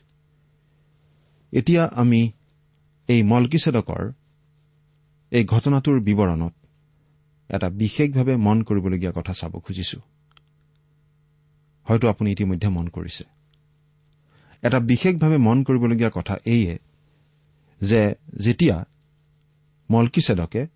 এতিয়া 1.53 1.83
আমি 1.95 2.21
এই 3.07 3.23
মলকিছেদকৰ 3.23 4.11
এই 5.31 5.43
ঘটনাটোৰ 5.45 5.99
বিৱৰণত 5.99 6.53
এটা 7.49 7.69
বিশেষভাৱে 7.69 8.35
মন 8.35 8.63
কৰিবলগীয়া 8.63 9.11
কথা 9.11 9.33
চাব 9.33 9.53
খুজিছো। 9.59 9.99
হয়তো 11.87 12.07
আপুনি 12.07 12.31
ইতিমধ্যে 12.31 12.69
মন 12.69 12.87
কৰিছে। 12.87 13.23
এটা 14.61 14.79
বিশেষভাৱে 14.79 15.37
মন 15.37 15.63
কৰিবলগীয়া 15.63 16.11
কথা 16.13 16.35
এইয়ে 16.45 16.79
যে 17.81 18.15
যেতিয়া 18.39 18.85
মলকিছেদকে 19.89 20.67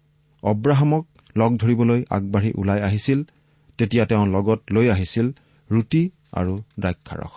অব্ৰাহামক 0.43 1.05
লগ 1.35 1.57
ধৰিবলৈ 1.57 2.03
আগবাঢ়ি 2.09 2.51
ওলাই 2.55 2.81
আহিছিল 2.81 3.23
তেতিয়া 3.77 4.05
তেওঁ 4.05 4.25
লগত 4.25 4.59
লৈ 4.71 4.89
আহিছিল 4.89 5.27
ৰুটি 5.69 6.09
আৰু 6.31 6.53
দ্ৰাক্ষাৰস। 6.79 7.33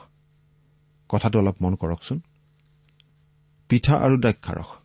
কথাটো 1.08 1.38
অলপ 1.38 1.56
মন 1.62 1.74
কৰকচোন। 1.74 2.20
পিঠা 3.68 3.94
আৰু 3.96 4.16
দ্ৰাক্ষাৰস। 4.16 4.79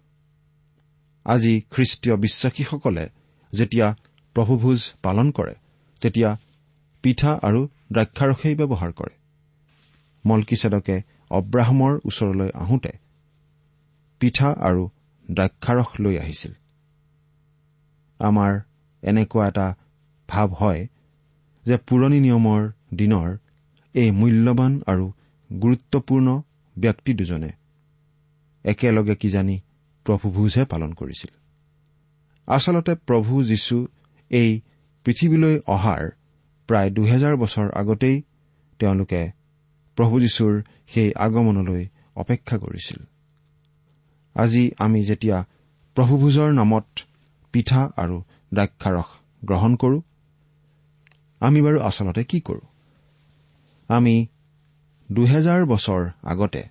আজি 1.25 1.53
খ্ৰীষ্টীয় 1.71 2.15
বিশ্বাসীসকলে 2.15 3.05
যেতিয়া 3.53 3.87
প্ৰভুভোজ 4.35 4.79
পালন 5.03 5.27
কৰে 5.31 5.55
তেতিয়া 6.01 6.29
পিঠা 7.03 7.31
আৰু 7.47 7.61
দ্ৰাক্ষাৰসেই 7.93 8.55
ব্যৱহাৰ 8.55 8.91
কৰে। 8.91 9.13
মলকিছেদকে 10.25 10.95
অব্ৰাহামৰ 11.29 11.93
ওচৰলৈ 12.05 12.49
আহোঁতে 12.53 12.91
পিঠা 14.21 14.49
আৰু 14.69 14.83
দ্ৰাক্ষাৰস 15.29 15.89
লৈ 15.99 16.15
আহিছিল। 16.17 16.53
আমাৰ 18.19 18.51
এনেকুৱা 19.03 19.47
এটা 19.47 19.67
ভাৱ 20.29 20.49
হয় 20.53 20.81
যে 21.65 21.75
পুৰণি 21.87 22.19
নিয়মৰ 22.19 22.61
দিনৰ 22.93 23.27
এই 23.95 24.09
মূল্যৱান 24.11 24.73
আৰু 24.87 25.05
গুৰুত্বপূৰ্ণ 25.49 26.27
ব্যক্তি 26.75 27.11
দুজনে 27.13 27.51
একেলগে 28.65 29.15
কিজানি 29.15 29.55
প্ৰভুভোজহে 30.05 30.65
পালন 30.65 30.91
কৰিছিল। 30.93 31.31
আচলতে 32.47 32.93
প্ৰভু 32.95 33.43
যীশু 33.43 33.77
এই 34.29 34.61
পৃথিৱীলৈ 35.05 35.55
অহাৰ 35.67 36.03
প্ৰায় 36.69 36.89
দুহেজাৰ 36.89 37.35
বছৰ 37.35 37.67
আগতেই 37.71 38.21
তেওঁলোকে 38.79 39.21
প্ৰভু 39.97 40.19
যীশুৰ 40.19 40.53
সেই 40.93 41.09
আগমনলৈ 41.15 41.83
অপেক্ষা 42.15 42.57
কৰিছিল। 42.57 42.99
আজি 44.35 44.71
আমি 44.77 44.99
যেতিয়া 45.03 45.37
প্ৰভুভোজৰ 45.95 46.49
নামত 46.53 46.87
পিঠা 47.51 47.81
আৰু 47.97 48.23
দ্ৰাক্ষাৰস 48.53 49.09
গ্ৰহণ 49.45 49.75
কৰো 49.75 50.01
আমি 51.39 51.59
বাৰু 51.61 51.79
আচলতে 51.79 52.23
কি 52.23 52.39
কৰো? 52.39 52.63
আমি 53.87 54.27
দুহেজাৰ 55.11 55.65
বছৰ 55.65 56.01
আগতে 56.23 56.63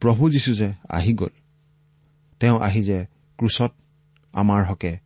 প্ৰভু 0.00 0.30
যীশু 0.30 0.54
যে 0.54 0.68
আহি 0.88 1.12
গ'ল 1.14 1.34
তেওঁ 2.40 2.60
আহি 2.60 2.82
যে 2.82 3.06
ক্ৰুচত 3.38 3.72
আমাৰ 4.32 4.64
হকে 4.64 4.98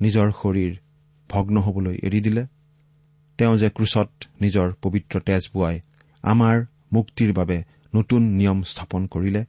নিজৰ 0.00 0.30
শৰীৰ 0.30 0.76
ভগ্ন 1.28 1.60
হবলৈ 1.60 1.98
এৰি 2.02 2.20
দিলে 2.20 2.46
তেওঁ 3.38 3.56
যে 3.56 3.70
ক্ৰুচত 3.70 4.10
নিজৰ 4.40 4.72
পবিত্ৰ 4.82 5.20
তেজ 5.20 5.48
বোৱাই 5.54 5.80
আমাৰ 6.22 6.64
মুক্তিৰ 6.92 7.32
বাবে 7.32 7.64
নতুন 7.94 8.22
নিয়ম 8.22 8.62
স্থাপন 8.62 9.06
কৰিলে 9.06 9.44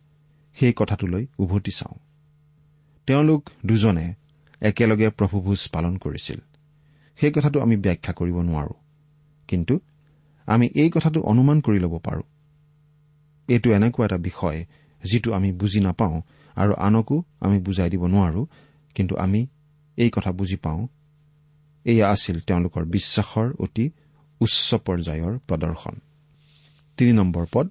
সেই 0.60 0.74
কথাটোলৈ 0.76 1.26
উভতি 1.38 1.72
চাওঁ। 1.72 2.00
তেওঁলোক 3.08 3.50
দুজনে 3.66 4.14
একেলগে 4.62 5.10
প্ৰভুভোজ 5.10 5.70
পালন 5.70 5.98
কৰিছিল। 5.98 6.40
সেই 7.22 7.32
কথাটো 7.32 7.60
আমি 7.60 7.78
ব্যাখ্যা 7.78 8.14
কৰিব 8.14 8.42
নোৱাৰো। 8.42 8.74
কিন্তু 9.48 9.80
আমি 10.46 10.70
এই 10.76 10.90
কথাটো 10.90 11.22
অনুমান 11.22 11.62
কৰি 11.62 11.80
ল'ব 11.80 12.00
পাৰোঁ। 12.00 12.24
এইটো 13.48 13.72
এনেকুৱা 13.72 14.06
এটা 14.06 14.18
বিষয় 14.18 14.66
যিটো 15.04 15.34
আমি 15.34 15.52
বুজি 15.52 15.80
নাপাওঁ 15.80 16.22
আৰু 16.56 16.74
আনকো 16.74 17.24
আমি 17.40 17.60
বুজাই 17.60 17.90
দিব 17.90 18.06
নোৱাৰো 18.06 18.46
কিন্তু 18.96 19.18
আমি 19.18 19.48
এই 19.98 20.10
কথা 20.14 20.32
বুজি 20.32 20.56
পাওঁ। 20.56 20.88
এয়া 21.86 22.10
আছিল 22.10 22.40
তেওঁলোকৰ 22.40 22.86
বিশ্বাসৰ 22.86 23.54
অতি 23.60 23.90
উচ্চ 24.40 24.76
পৰ্যায়ৰ 24.76 25.40
প্ৰদৰ্শন। 25.48 26.00
তিনি 26.98 27.14
নম্বৰ 27.14 27.46
পদ 27.52 27.70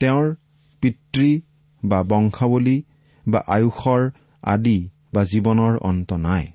তেওঁৰ 0.00 0.34
পিতৃ 0.80 1.40
বা 1.84 2.02
বংশাৱলী 2.02 2.82
বা 3.28 3.42
আয়ুসৰ 3.46 4.10
আদি 4.42 4.88
বা 5.14 5.24
জীৱনৰ 5.24 5.78
অন্ত 5.78 6.12
নাই। 6.12 6.46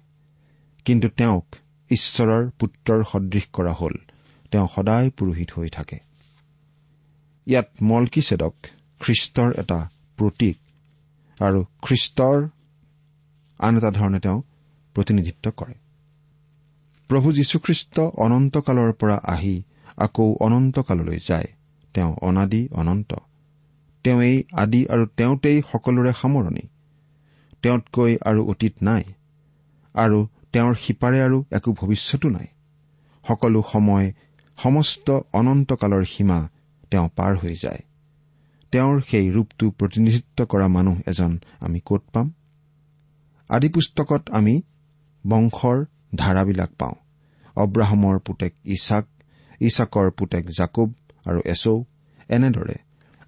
কিন্তু 0.86 1.10
তেওঁক 1.10 1.46
ঈশ্বৰৰ 1.90 2.50
পুত্ৰৰ 2.50 3.04
সদৃশ 3.12 3.48
কৰা 3.54 3.74
হ'ল। 3.74 3.94
তেওঁ 4.52 4.68
সদায় 4.76 5.10
পুৰোহিত 5.10 5.52
হৈ 5.56 5.70
থাকে। 5.70 6.00
ইয়াত 7.46 7.70
মলকিছেদক 7.82 8.56
খ্ৰীষ্টৰ 9.00 9.50
এটা 9.58 9.80
প্ৰতীক 10.18 10.58
আৰু 11.42 11.60
খ্ৰীষ্টৰ 11.82 12.38
আন 13.60 13.78
এটা 13.78 13.92
ধৰণে 13.92 14.20
তেওঁ 14.20 14.42
প্ৰতিনিধিত্ব 14.96 15.52
কৰে। 15.52 15.76
প্ৰভু 17.10 17.32
যীশুখ্ৰীষ্ট 17.32 18.00
অনন্তকালৰ 18.00 18.92
পৰা 18.94 19.18
আহি 19.26 19.64
আকৌ 19.98 20.38
অনন্তকাললৈ 20.40 21.20
যায়। 21.28 21.48
তেওঁ 21.94 22.16
অনাদি 22.22 22.68
অনন্ত। 22.72 23.12
তেওঁ 24.04 24.22
এই 24.22 24.44
আদি 24.54 24.82
আৰু 24.86 25.06
তেওঁতেই 25.18 25.62
সকলোৰে 25.72 26.14
সামৰণি। 26.22 26.64
তেওঁতকৈ 27.62 28.18
আৰু 28.26 28.42
অতীত 28.48 28.74
নাই 28.82 29.04
আৰু 29.96 30.28
তেওঁৰ 30.54 30.74
সিপাৰে 30.76 31.20
আৰু 31.22 31.38
একো 31.52 31.70
ভৱিষ্যতো 31.74 32.30
নাই। 32.30 32.48
সকলো 33.28 33.64
সময় 33.72 34.08
সমস্ত 34.58 35.20
অনন্তকালৰ 35.34 36.04
সীমা 36.06 36.40
তেওঁ 36.92 37.10
পাৰ 37.16 37.38
হৈ 37.38 37.56
যায়। 37.56 37.82
তেওঁৰ 38.71 39.01
সেই 39.12 39.29
ৰূপটো 39.29 39.71
প্ৰতিনিধিত্ব 39.71 40.45
কৰা 40.45 40.67
মানুহ 40.67 40.97
এজন 41.08 41.39
আমি 41.60 41.79
ক'ত 41.86 42.01
পাম? 42.13 42.34
আদি 43.49 43.69
পুস্তকত 43.69 44.29
আমি 44.29 44.62
বংশৰ 45.27 45.86
ধাৰাবিলাক 46.15 46.69
পাওঁ। 46.77 46.95
অব্ৰাহামৰ 47.55 48.19
পুতেক 48.19 48.53
ইছাক 48.65 49.05
ইছাকৰ 49.60 50.12
পুতেক 50.12 50.49
জাকুব 50.49 50.93
আৰু 51.25 51.39
এছৌ 51.45 51.84
এনেদৰে 52.29 52.75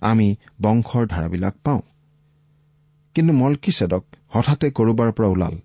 আমি 0.02 0.36
বংশৰ 0.62 1.08
ধাৰাবিলাক 1.08 1.56
পাওঁ। 1.64 1.82
কিন্তু 3.16 3.34
মলকিছেদক 3.34 4.04
হঠাতে 4.30 4.72
কৰবাৰ 4.72 5.12
পৰা 5.12 5.28
ওলাল 5.28 5.56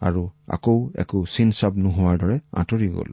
আৰু 0.00 0.30
আকৌ 0.48 0.90
একো 0.94 1.24
চিন 1.24 1.50
চাপ 1.50 1.72
নোহোৱাৰ 1.74 2.18
দৰে 2.18 2.36
আঁতৰি 2.52 2.88
গ'ল। 2.88 3.10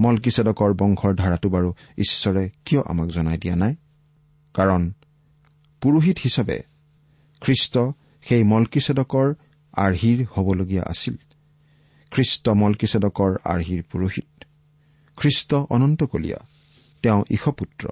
মলকিছেদকৰ 0.00 0.74
বংশৰ 0.74 1.14
ধাৰাটো 1.14 1.48
বাৰু 1.48 1.74
ঈশ্বৰে 1.98 2.50
কিয় 2.64 2.82
আমাক 2.86 3.08
জনাই 3.08 3.38
দিয়া 3.38 3.56
নাই? 3.56 3.74
কাৰণ 4.54 4.92
পুৰোহিত 5.80 6.18
হিচাপে 6.24 6.58
খ্ৰীষ্ট 7.40 7.78
সেই 8.28 8.42
মলকিছেদকৰ 8.42 9.34
আৰ্হিৰ 9.74 10.26
হবলগীয়া 10.32 10.82
আছিল। 10.82 11.16
খ্ৰীষ্ট 12.10 12.48
মলকিছেদকৰ 12.48 13.36
আৰ্হিৰ 13.44 13.82
পুৰোহিত। 13.82 14.44
খ্ৰীষ্ট 15.16 15.54
অনন্তকলীয়া 15.54 16.40
তেওঁ 17.02 17.24
ঈশপুত্ৰ 17.30 17.88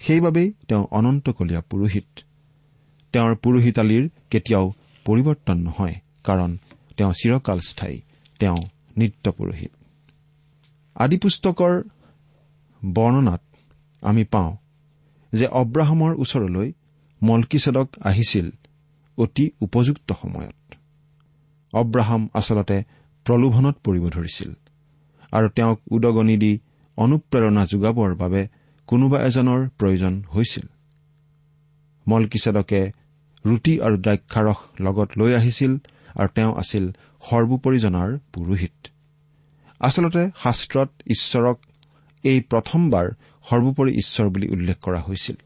সেইবাবেই 0.00 0.52
তেওঁ 0.68 0.86
অনন্তকলীয়া 0.90 1.60
পুৰোহিত। 1.60 2.10
তেওঁৰ 3.12 3.34
পুৰোহিতালীৰ 3.34 4.08
কেতিয়াও 4.30 4.66
পৰিৱৰ্তন 5.04 5.58
নহয় 5.58 5.96
কাৰণ 6.24 6.58
তেওঁ 6.96 7.12
চিৰকাল 7.12 7.60
স্থায়ী 7.60 8.00
তেওঁ 8.38 8.58
নিত্য 8.96 9.32
পুৰোহিত। 9.32 9.72
আদি 10.94 11.16
পুস্তকৰ 11.18 11.82
বৰ্ণনাত 12.82 13.42
আমি 14.02 14.24
পাওঁ 14.24 14.56
যে 15.32 15.46
অব্ৰাহামৰ 15.60 16.12
ওচৰলৈ 16.22 16.68
মলকিছেদক 17.22 17.88
আহিছিল 18.04 18.46
অতি 19.18 19.44
উপযুক্ত 19.60 20.08
সময়ত। 20.22 20.58
অব্ৰাহাম 21.72 22.22
আচলতে 22.34 22.78
প্ৰলোভনত 23.26 23.76
পৰিব 23.86 24.04
ধৰিছিল 24.16 24.50
আৰু 25.32 25.46
তেওঁক 25.56 25.78
উদগনি 25.90 26.36
দি 26.36 26.52
অনুপ্ৰেৰণা 26.98 27.62
যোগাবৰ 27.72 28.10
বাবে 28.14 28.42
কোনোবা 28.88 29.18
এজনৰ 29.28 29.60
প্ৰয়োজন 29.78 30.14
হৈছিল। 30.34 30.66
মলকিছেদকে 32.06 32.80
ৰুটি 33.44 33.74
আৰু 33.86 33.96
দ্ৰাক্ষাৰস 34.04 34.58
লগত 34.80 35.08
লৈ 35.18 35.30
আহিছিল 35.34 35.72
আৰু 36.20 36.28
তেওঁ 36.36 36.52
আছিল 36.62 36.84
সৰ্বোপৰিজনাৰ 37.22 38.10
পুৰোহিত। 38.32 38.76
আচলতে 39.80 40.22
শাস্ত্ৰত 40.42 40.90
ঈশ্বৰক 41.14 41.56
এই 42.24 42.38
প্ৰথমবাৰ 42.50 43.06
সৰ্বোপৰি 43.48 43.92
ঈশ্বৰ 43.92 44.28
বুলি 44.28 44.48
উল্লেখ 44.48 44.76
কৰা 44.78 45.00
হৈছিল। 45.00 45.36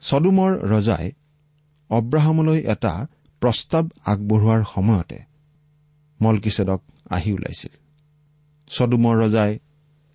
ছদুমৰ 0.00 0.52
ৰজাই 0.68 1.12
অব্ৰাহামলৈ 1.90 2.58
এটা 2.58 3.06
প্ৰস্তাৱ 3.40 3.84
আগবঢ়োৱাৰ 4.04 4.64
সময়তে 4.74 5.18
মলকিছেদক 6.20 6.80
আহি 7.10 7.32
ওলাইছিল। 7.32 7.72
ছদুমৰ 8.68 9.14
ৰজাই 9.22 9.58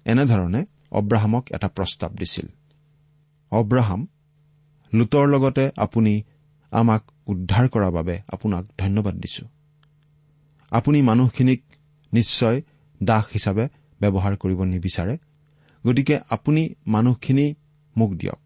এনেধৰণে 0.06 0.66
অব্ৰাহামক 0.92 1.44
এটা 1.52 1.68
প্ৰস্তাৱ 1.68 2.10
দিছিল। 2.10 2.48
অব্ৰাহাম 3.52 4.08
লোটৰ 4.94 5.28
লগতে 5.28 5.72
আপুনি 5.78 6.24
আমাক 6.72 7.04
উদ্ধাৰ 7.28 7.70
কৰাৰ 7.70 7.92
বাবে 7.92 8.22
আপোনাক 8.28 8.66
ধন্যবাদ 8.80 9.16
দিছো। 9.16 9.46
আপুনি 10.72 11.02
মানুহখিনিক 11.02 11.64
নিশ্চয় 12.14 12.62
দাস 13.04 13.26
হিচাপে 13.34 13.68
ব্যৱহাৰ 14.02 14.36
কৰিব 14.38 14.64
নিবিচাৰে। 14.64 15.18
গতিকে 15.88 16.20
আপুনি 16.30 16.74
মানুহখিনি 16.88 17.54
মোক 17.98 18.12
দিয়ক। 18.14 18.40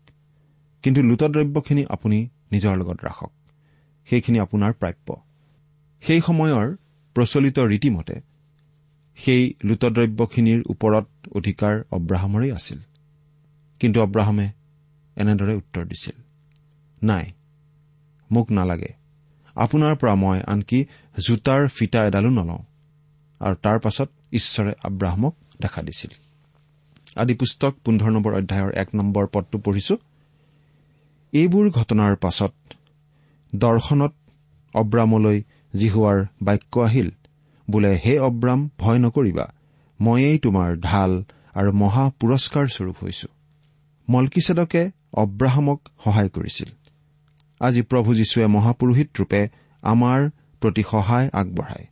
কিন্তু 0.84 1.04
লুটদ্ৰব্যখিনি 1.04 1.86
আপুনি 1.90 2.30
নিজৰ 2.52 2.78
লগত 2.78 3.06
ৰাখক। 3.06 3.32
সেইখিনি 4.10 4.40
আপোনাৰ 4.40 4.74
প্ৰাপ্য। 4.74 5.16
সেই 6.02 6.22
সময়ৰ 6.22 6.76
প্ৰচলিত 7.14 7.60
ৰীতিমতে 7.60 8.22
সেই 9.16 9.54
লুটদ্ৰব্যখিনিৰ 9.64 10.64
ওপৰত 10.66 11.08
অধিকাৰ 11.36 11.84
অব্ৰাহামৰেই 11.92 12.52
আছিল। 12.52 12.80
কিন্তু 13.80 14.02
অব্ৰাহামে 14.02 14.50
এনেদৰে 15.16 15.56
উত্তৰ 15.56 15.86
দিছিল 15.86 16.22
নাই 17.04 17.32
মোক 18.32 18.52
নালাগে। 18.52 18.94
আপোনাৰ 19.56 19.96
পৰা 19.96 20.16
মই 20.16 20.40
আনকি 20.40 20.86
জোতাৰ 21.28 21.68
ফিটা 21.68 22.08
এডালো 22.08 22.30
নলওঁ। 22.30 22.60
আৰু 23.40 23.56
তাৰ 23.56 23.80
পাছত 23.80 24.10
ঈশ্বৰে 24.32 24.74
আব্ৰাহামক 24.84 25.36
দেখা 25.62 25.82
দিছিল। 25.82 26.27
আদি 27.18 27.34
পুস্তক 27.34 27.74
পোন্ধৰ 27.86 28.12
নম্বৰ 28.12 28.34
অধ্যায়ৰ 28.34 28.72
এক 28.82 28.90
নম্বৰ 28.96 29.26
পদটো 29.34 29.58
পঢ়িছো। 29.60 29.96
এইবোৰ 31.34 31.66
ঘটনাৰ 31.70 32.16
পাছত 32.16 32.54
দৰ্শনত 33.56 34.14
অব্ৰামলৈ 34.76 35.38
জিহুৱাৰ 35.76 36.18
বাক্য 36.42 36.80
আহিল 36.80 37.10
বোলে 37.68 37.92
হে 38.06 38.14
অব্ৰাম 38.20 38.60
ভয় 38.80 39.00
নকৰিবা 39.00 39.46
ময়েই 40.00 40.38
তোমাৰ 40.40 40.70
ঢাল 40.80 41.12
আৰু 41.54 41.72
মহা 41.74 42.06
পুৰস্কাৰ 42.20 42.66
স্বৰূপ 42.68 42.98
হৈছো। 43.04 43.28
মলকিছেদকে 44.10 44.82
অব্ৰাহামক 45.14 45.80
সহায় 46.04 46.30
কৰিছিল। 46.30 46.70
আজি 47.62 47.82
প্ৰভু 47.82 48.10
যীশুৱে 48.14 48.48
মহাপুৰোহিত 48.48 49.10
ৰূপে 49.20 49.42
আমাৰ 49.84 50.20
প্ৰতি 50.62 50.84
সহায় 50.92 51.28
আগবঢ়ায়। 51.34 51.88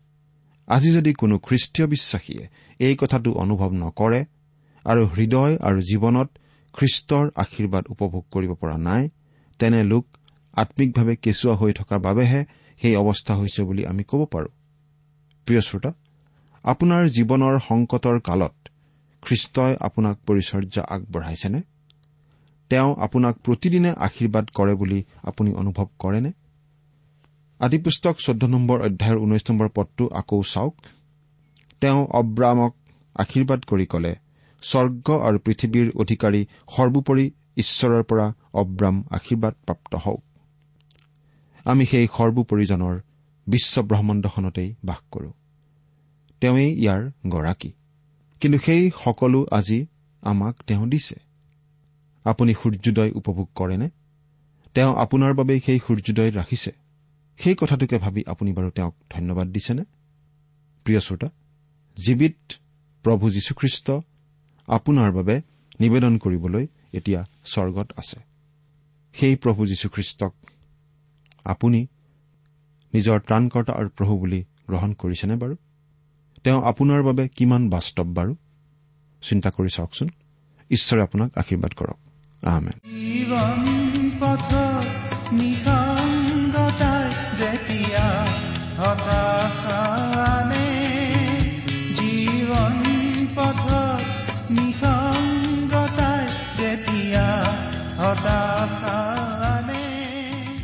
আজি 0.68 0.90
যদি 0.92 1.12
কোনো 1.14 1.36
খ্ৰীষ্টীয় 1.38 1.88
বিশ্বাসীয়ে 1.88 2.44
এই 2.80 2.96
কথাটো 2.96 3.30
অনুভৱ 3.34 3.72
নকৰে 3.84 4.26
আৰু 4.86 5.02
হৃদয় 5.06 5.54
আৰু 5.68 5.80
জীৱনত 5.90 6.30
খ্ৰীষ্টৰ 6.74 7.26
আশীৰ্বাদ 7.36 7.84
উপভোগ 7.90 8.24
কৰিব 8.32 8.52
পৰা 8.54 8.78
নাই 8.78 9.04
তেনে 9.60 9.84
লোক 9.84 10.06
আম্মিকভাৱে 10.58 11.16
কেঁচুৱা 11.16 11.54
হৈ 11.56 11.72
থকাৰ 11.74 12.00
বাবেহে 12.00 12.42
সেই 12.82 12.96
অৱস্থা 12.96 13.34
হৈছে 13.36 13.62
বুলি 13.64 13.84
আমি 13.86 14.04
ক'ব 14.04 14.22
পাৰোঁ। 14.26 14.52
প্ৰিয় 15.48 15.62
শ্ৰোতা 15.62 15.92
আপোনাৰ 16.66 17.02
জীৱনৰ 17.08 17.56
সংকটৰ 17.60 18.18
কালত 18.20 18.56
খ্ৰীষ্টই 19.24 19.74
আপোনাক 19.80 20.16
পৰিচৰ্যা 20.28 20.84
আগবঢ়াইছেনে? 20.96 21.60
তেওঁ 22.72 22.90
আপোনাক 23.00 23.36
প্ৰতিদিনে 23.46 23.92
আশীৰ্বাদ 23.98 24.46
কৰে 24.54 24.74
বুলি 24.76 25.00
আপুনি 25.24 25.52
অনুভৱ 25.54 25.88
কৰেনে? 26.00 26.32
আদি 27.60 27.78
পুস্তক 27.78 28.16
চৈধ্য 28.20 28.44
নম্বৰ 28.46 28.78
অধ্যায়ৰ 28.88 29.18
ঊনৈশ 29.18 29.44
নম্বৰ 29.50 29.70
পদটো 29.70 30.04
আকৌ 30.14 30.40
চাওক। 30.44 30.76
তেওঁ 31.82 32.02
অব্ৰামক 32.12 32.74
আশীৰ্বাদ 33.16 33.60
কৰি 33.66 33.86
কলে 33.86 34.12
স্বৰ্গ 34.66 35.12
আৰু 35.20 35.40
পৃথিৱীৰ 35.40 35.92
অধিকাৰী 35.96 36.46
সৰ্বোপৰি 36.76 37.32
ঈশ্বৰৰ 37.58 38.04
পৰা 38.04 38.34
অব্ৰাম 38.54 39.04
আশীৰ্বাদপ্ৰাপ্ত 39.12 39.96
হওক। 39.96 40.24
আমি 41.66 41.86
সেই 41.86 42.08
সৰ্বোপৰিজনৰ 42.18 43.00
বিশ্ব 43.48 43.82
ব্ৰহ্মাণ্ডখনতেই 43.82 44.76
বাস 44.86 45.02
কৰো। 45.12 45.34
তেওঁৱেই 46.42 46.72
ইয়াৰ 46.74 47.12
গৰাকী। 47.28 47.72
কিন্তু 48.42 48.60
সেই 48.60 48.92
সকলো 49.04 49.46
আজি 49.52 49.86
আমাক 50.22 50.56
তেওঁ 50.68 50.88
দিছে। 50.88 51.16
আপুনি 52.24 52.54
সূৰ্যোদয় 52.54 53.12
উপভোগ 53.12 53.50
কৰেনে? 53.56 53.90
তেওঁ 54.74 54.96
আপোনাৰ 54.96 55.34
বাবে 55.34 55.60
সেই 55.66 55.80
সূৰ্যোদয় 55.88 56.32
ৰাখিছে। 56.32 56.72
সেই 57.38 57.56
কথাটোকে 57.56 57.98
ভাবি 57.98 58.24
আপুনি 58.28 58.54
বাৰু 58.54 58.70
তেওঁক 58.70 58.96
ধন্যবাদ 59.10 59.48
দিছেনে? 59.48 59.84
প্ৰিয় 60.84 61.00
শ্ৰোতা 61.00 61.28
জীৱিত 61.98 62.36
প্ৰভু 63.04 63.30
যীশুখ্ৰীষ্ট 63.30 63.92
আপোনাৰ 64.68 65.12
বাবে 65.12 65.42
নিবেদন 65.80 66.18
কৰিবলৈ 66.18 66.68
এতিয়া 66.94 67.26
স্বৰ্গত 67.46 67.92
আছে। 67.98 68.20
সেই 69.14 69.36
প্ৰভু 69.36 69.66
যীশুখ্ৰীষ্টক 69.66 70.34
আপুনি 71.44 71.88
নিজৰ 72.94 73.20
ত্ৰাণকৰ্তা 73.20 73.74
আৰু 73.74 73.90
প্ৰভু 73.90 74.18
বুলি 74.18 74.44
গ্ৰহণ 74.68 74.94
কৰিছেনে 74.94 75.36
বাৰু? 75.36 75.56
তেওঁ 76.44 76.64
আপোনাৰ 76.64 77.04
বাবে 77.04 77.28
কিমান 77.28 77.70
বাস্তৱ 77.70 78.04
বাৰু? 78.04 78.36
চিন্তা 79.22 79.50
কৰি 79.50 79.70
চাওকচোন। 79.70 80.10
ঈশ্বৰে 80.72 81.02
আপোনাক 81.02 81.38
আশীৰ্বাদ 81.38 81.74
কৰক। 81.74 81.98
আহমেদ 82.46 82.96
যেতিয়া 87.40 88.16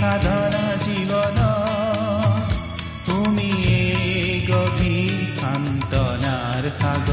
সাধনা 0.00 0.64
জীৱন 0.84 1.38
তুমিয়ে 3.06 3.80
গভীৰ 4.48 5.18
সান্তনাৰ 5.40 6.64
সাগৰ 6.80 7.09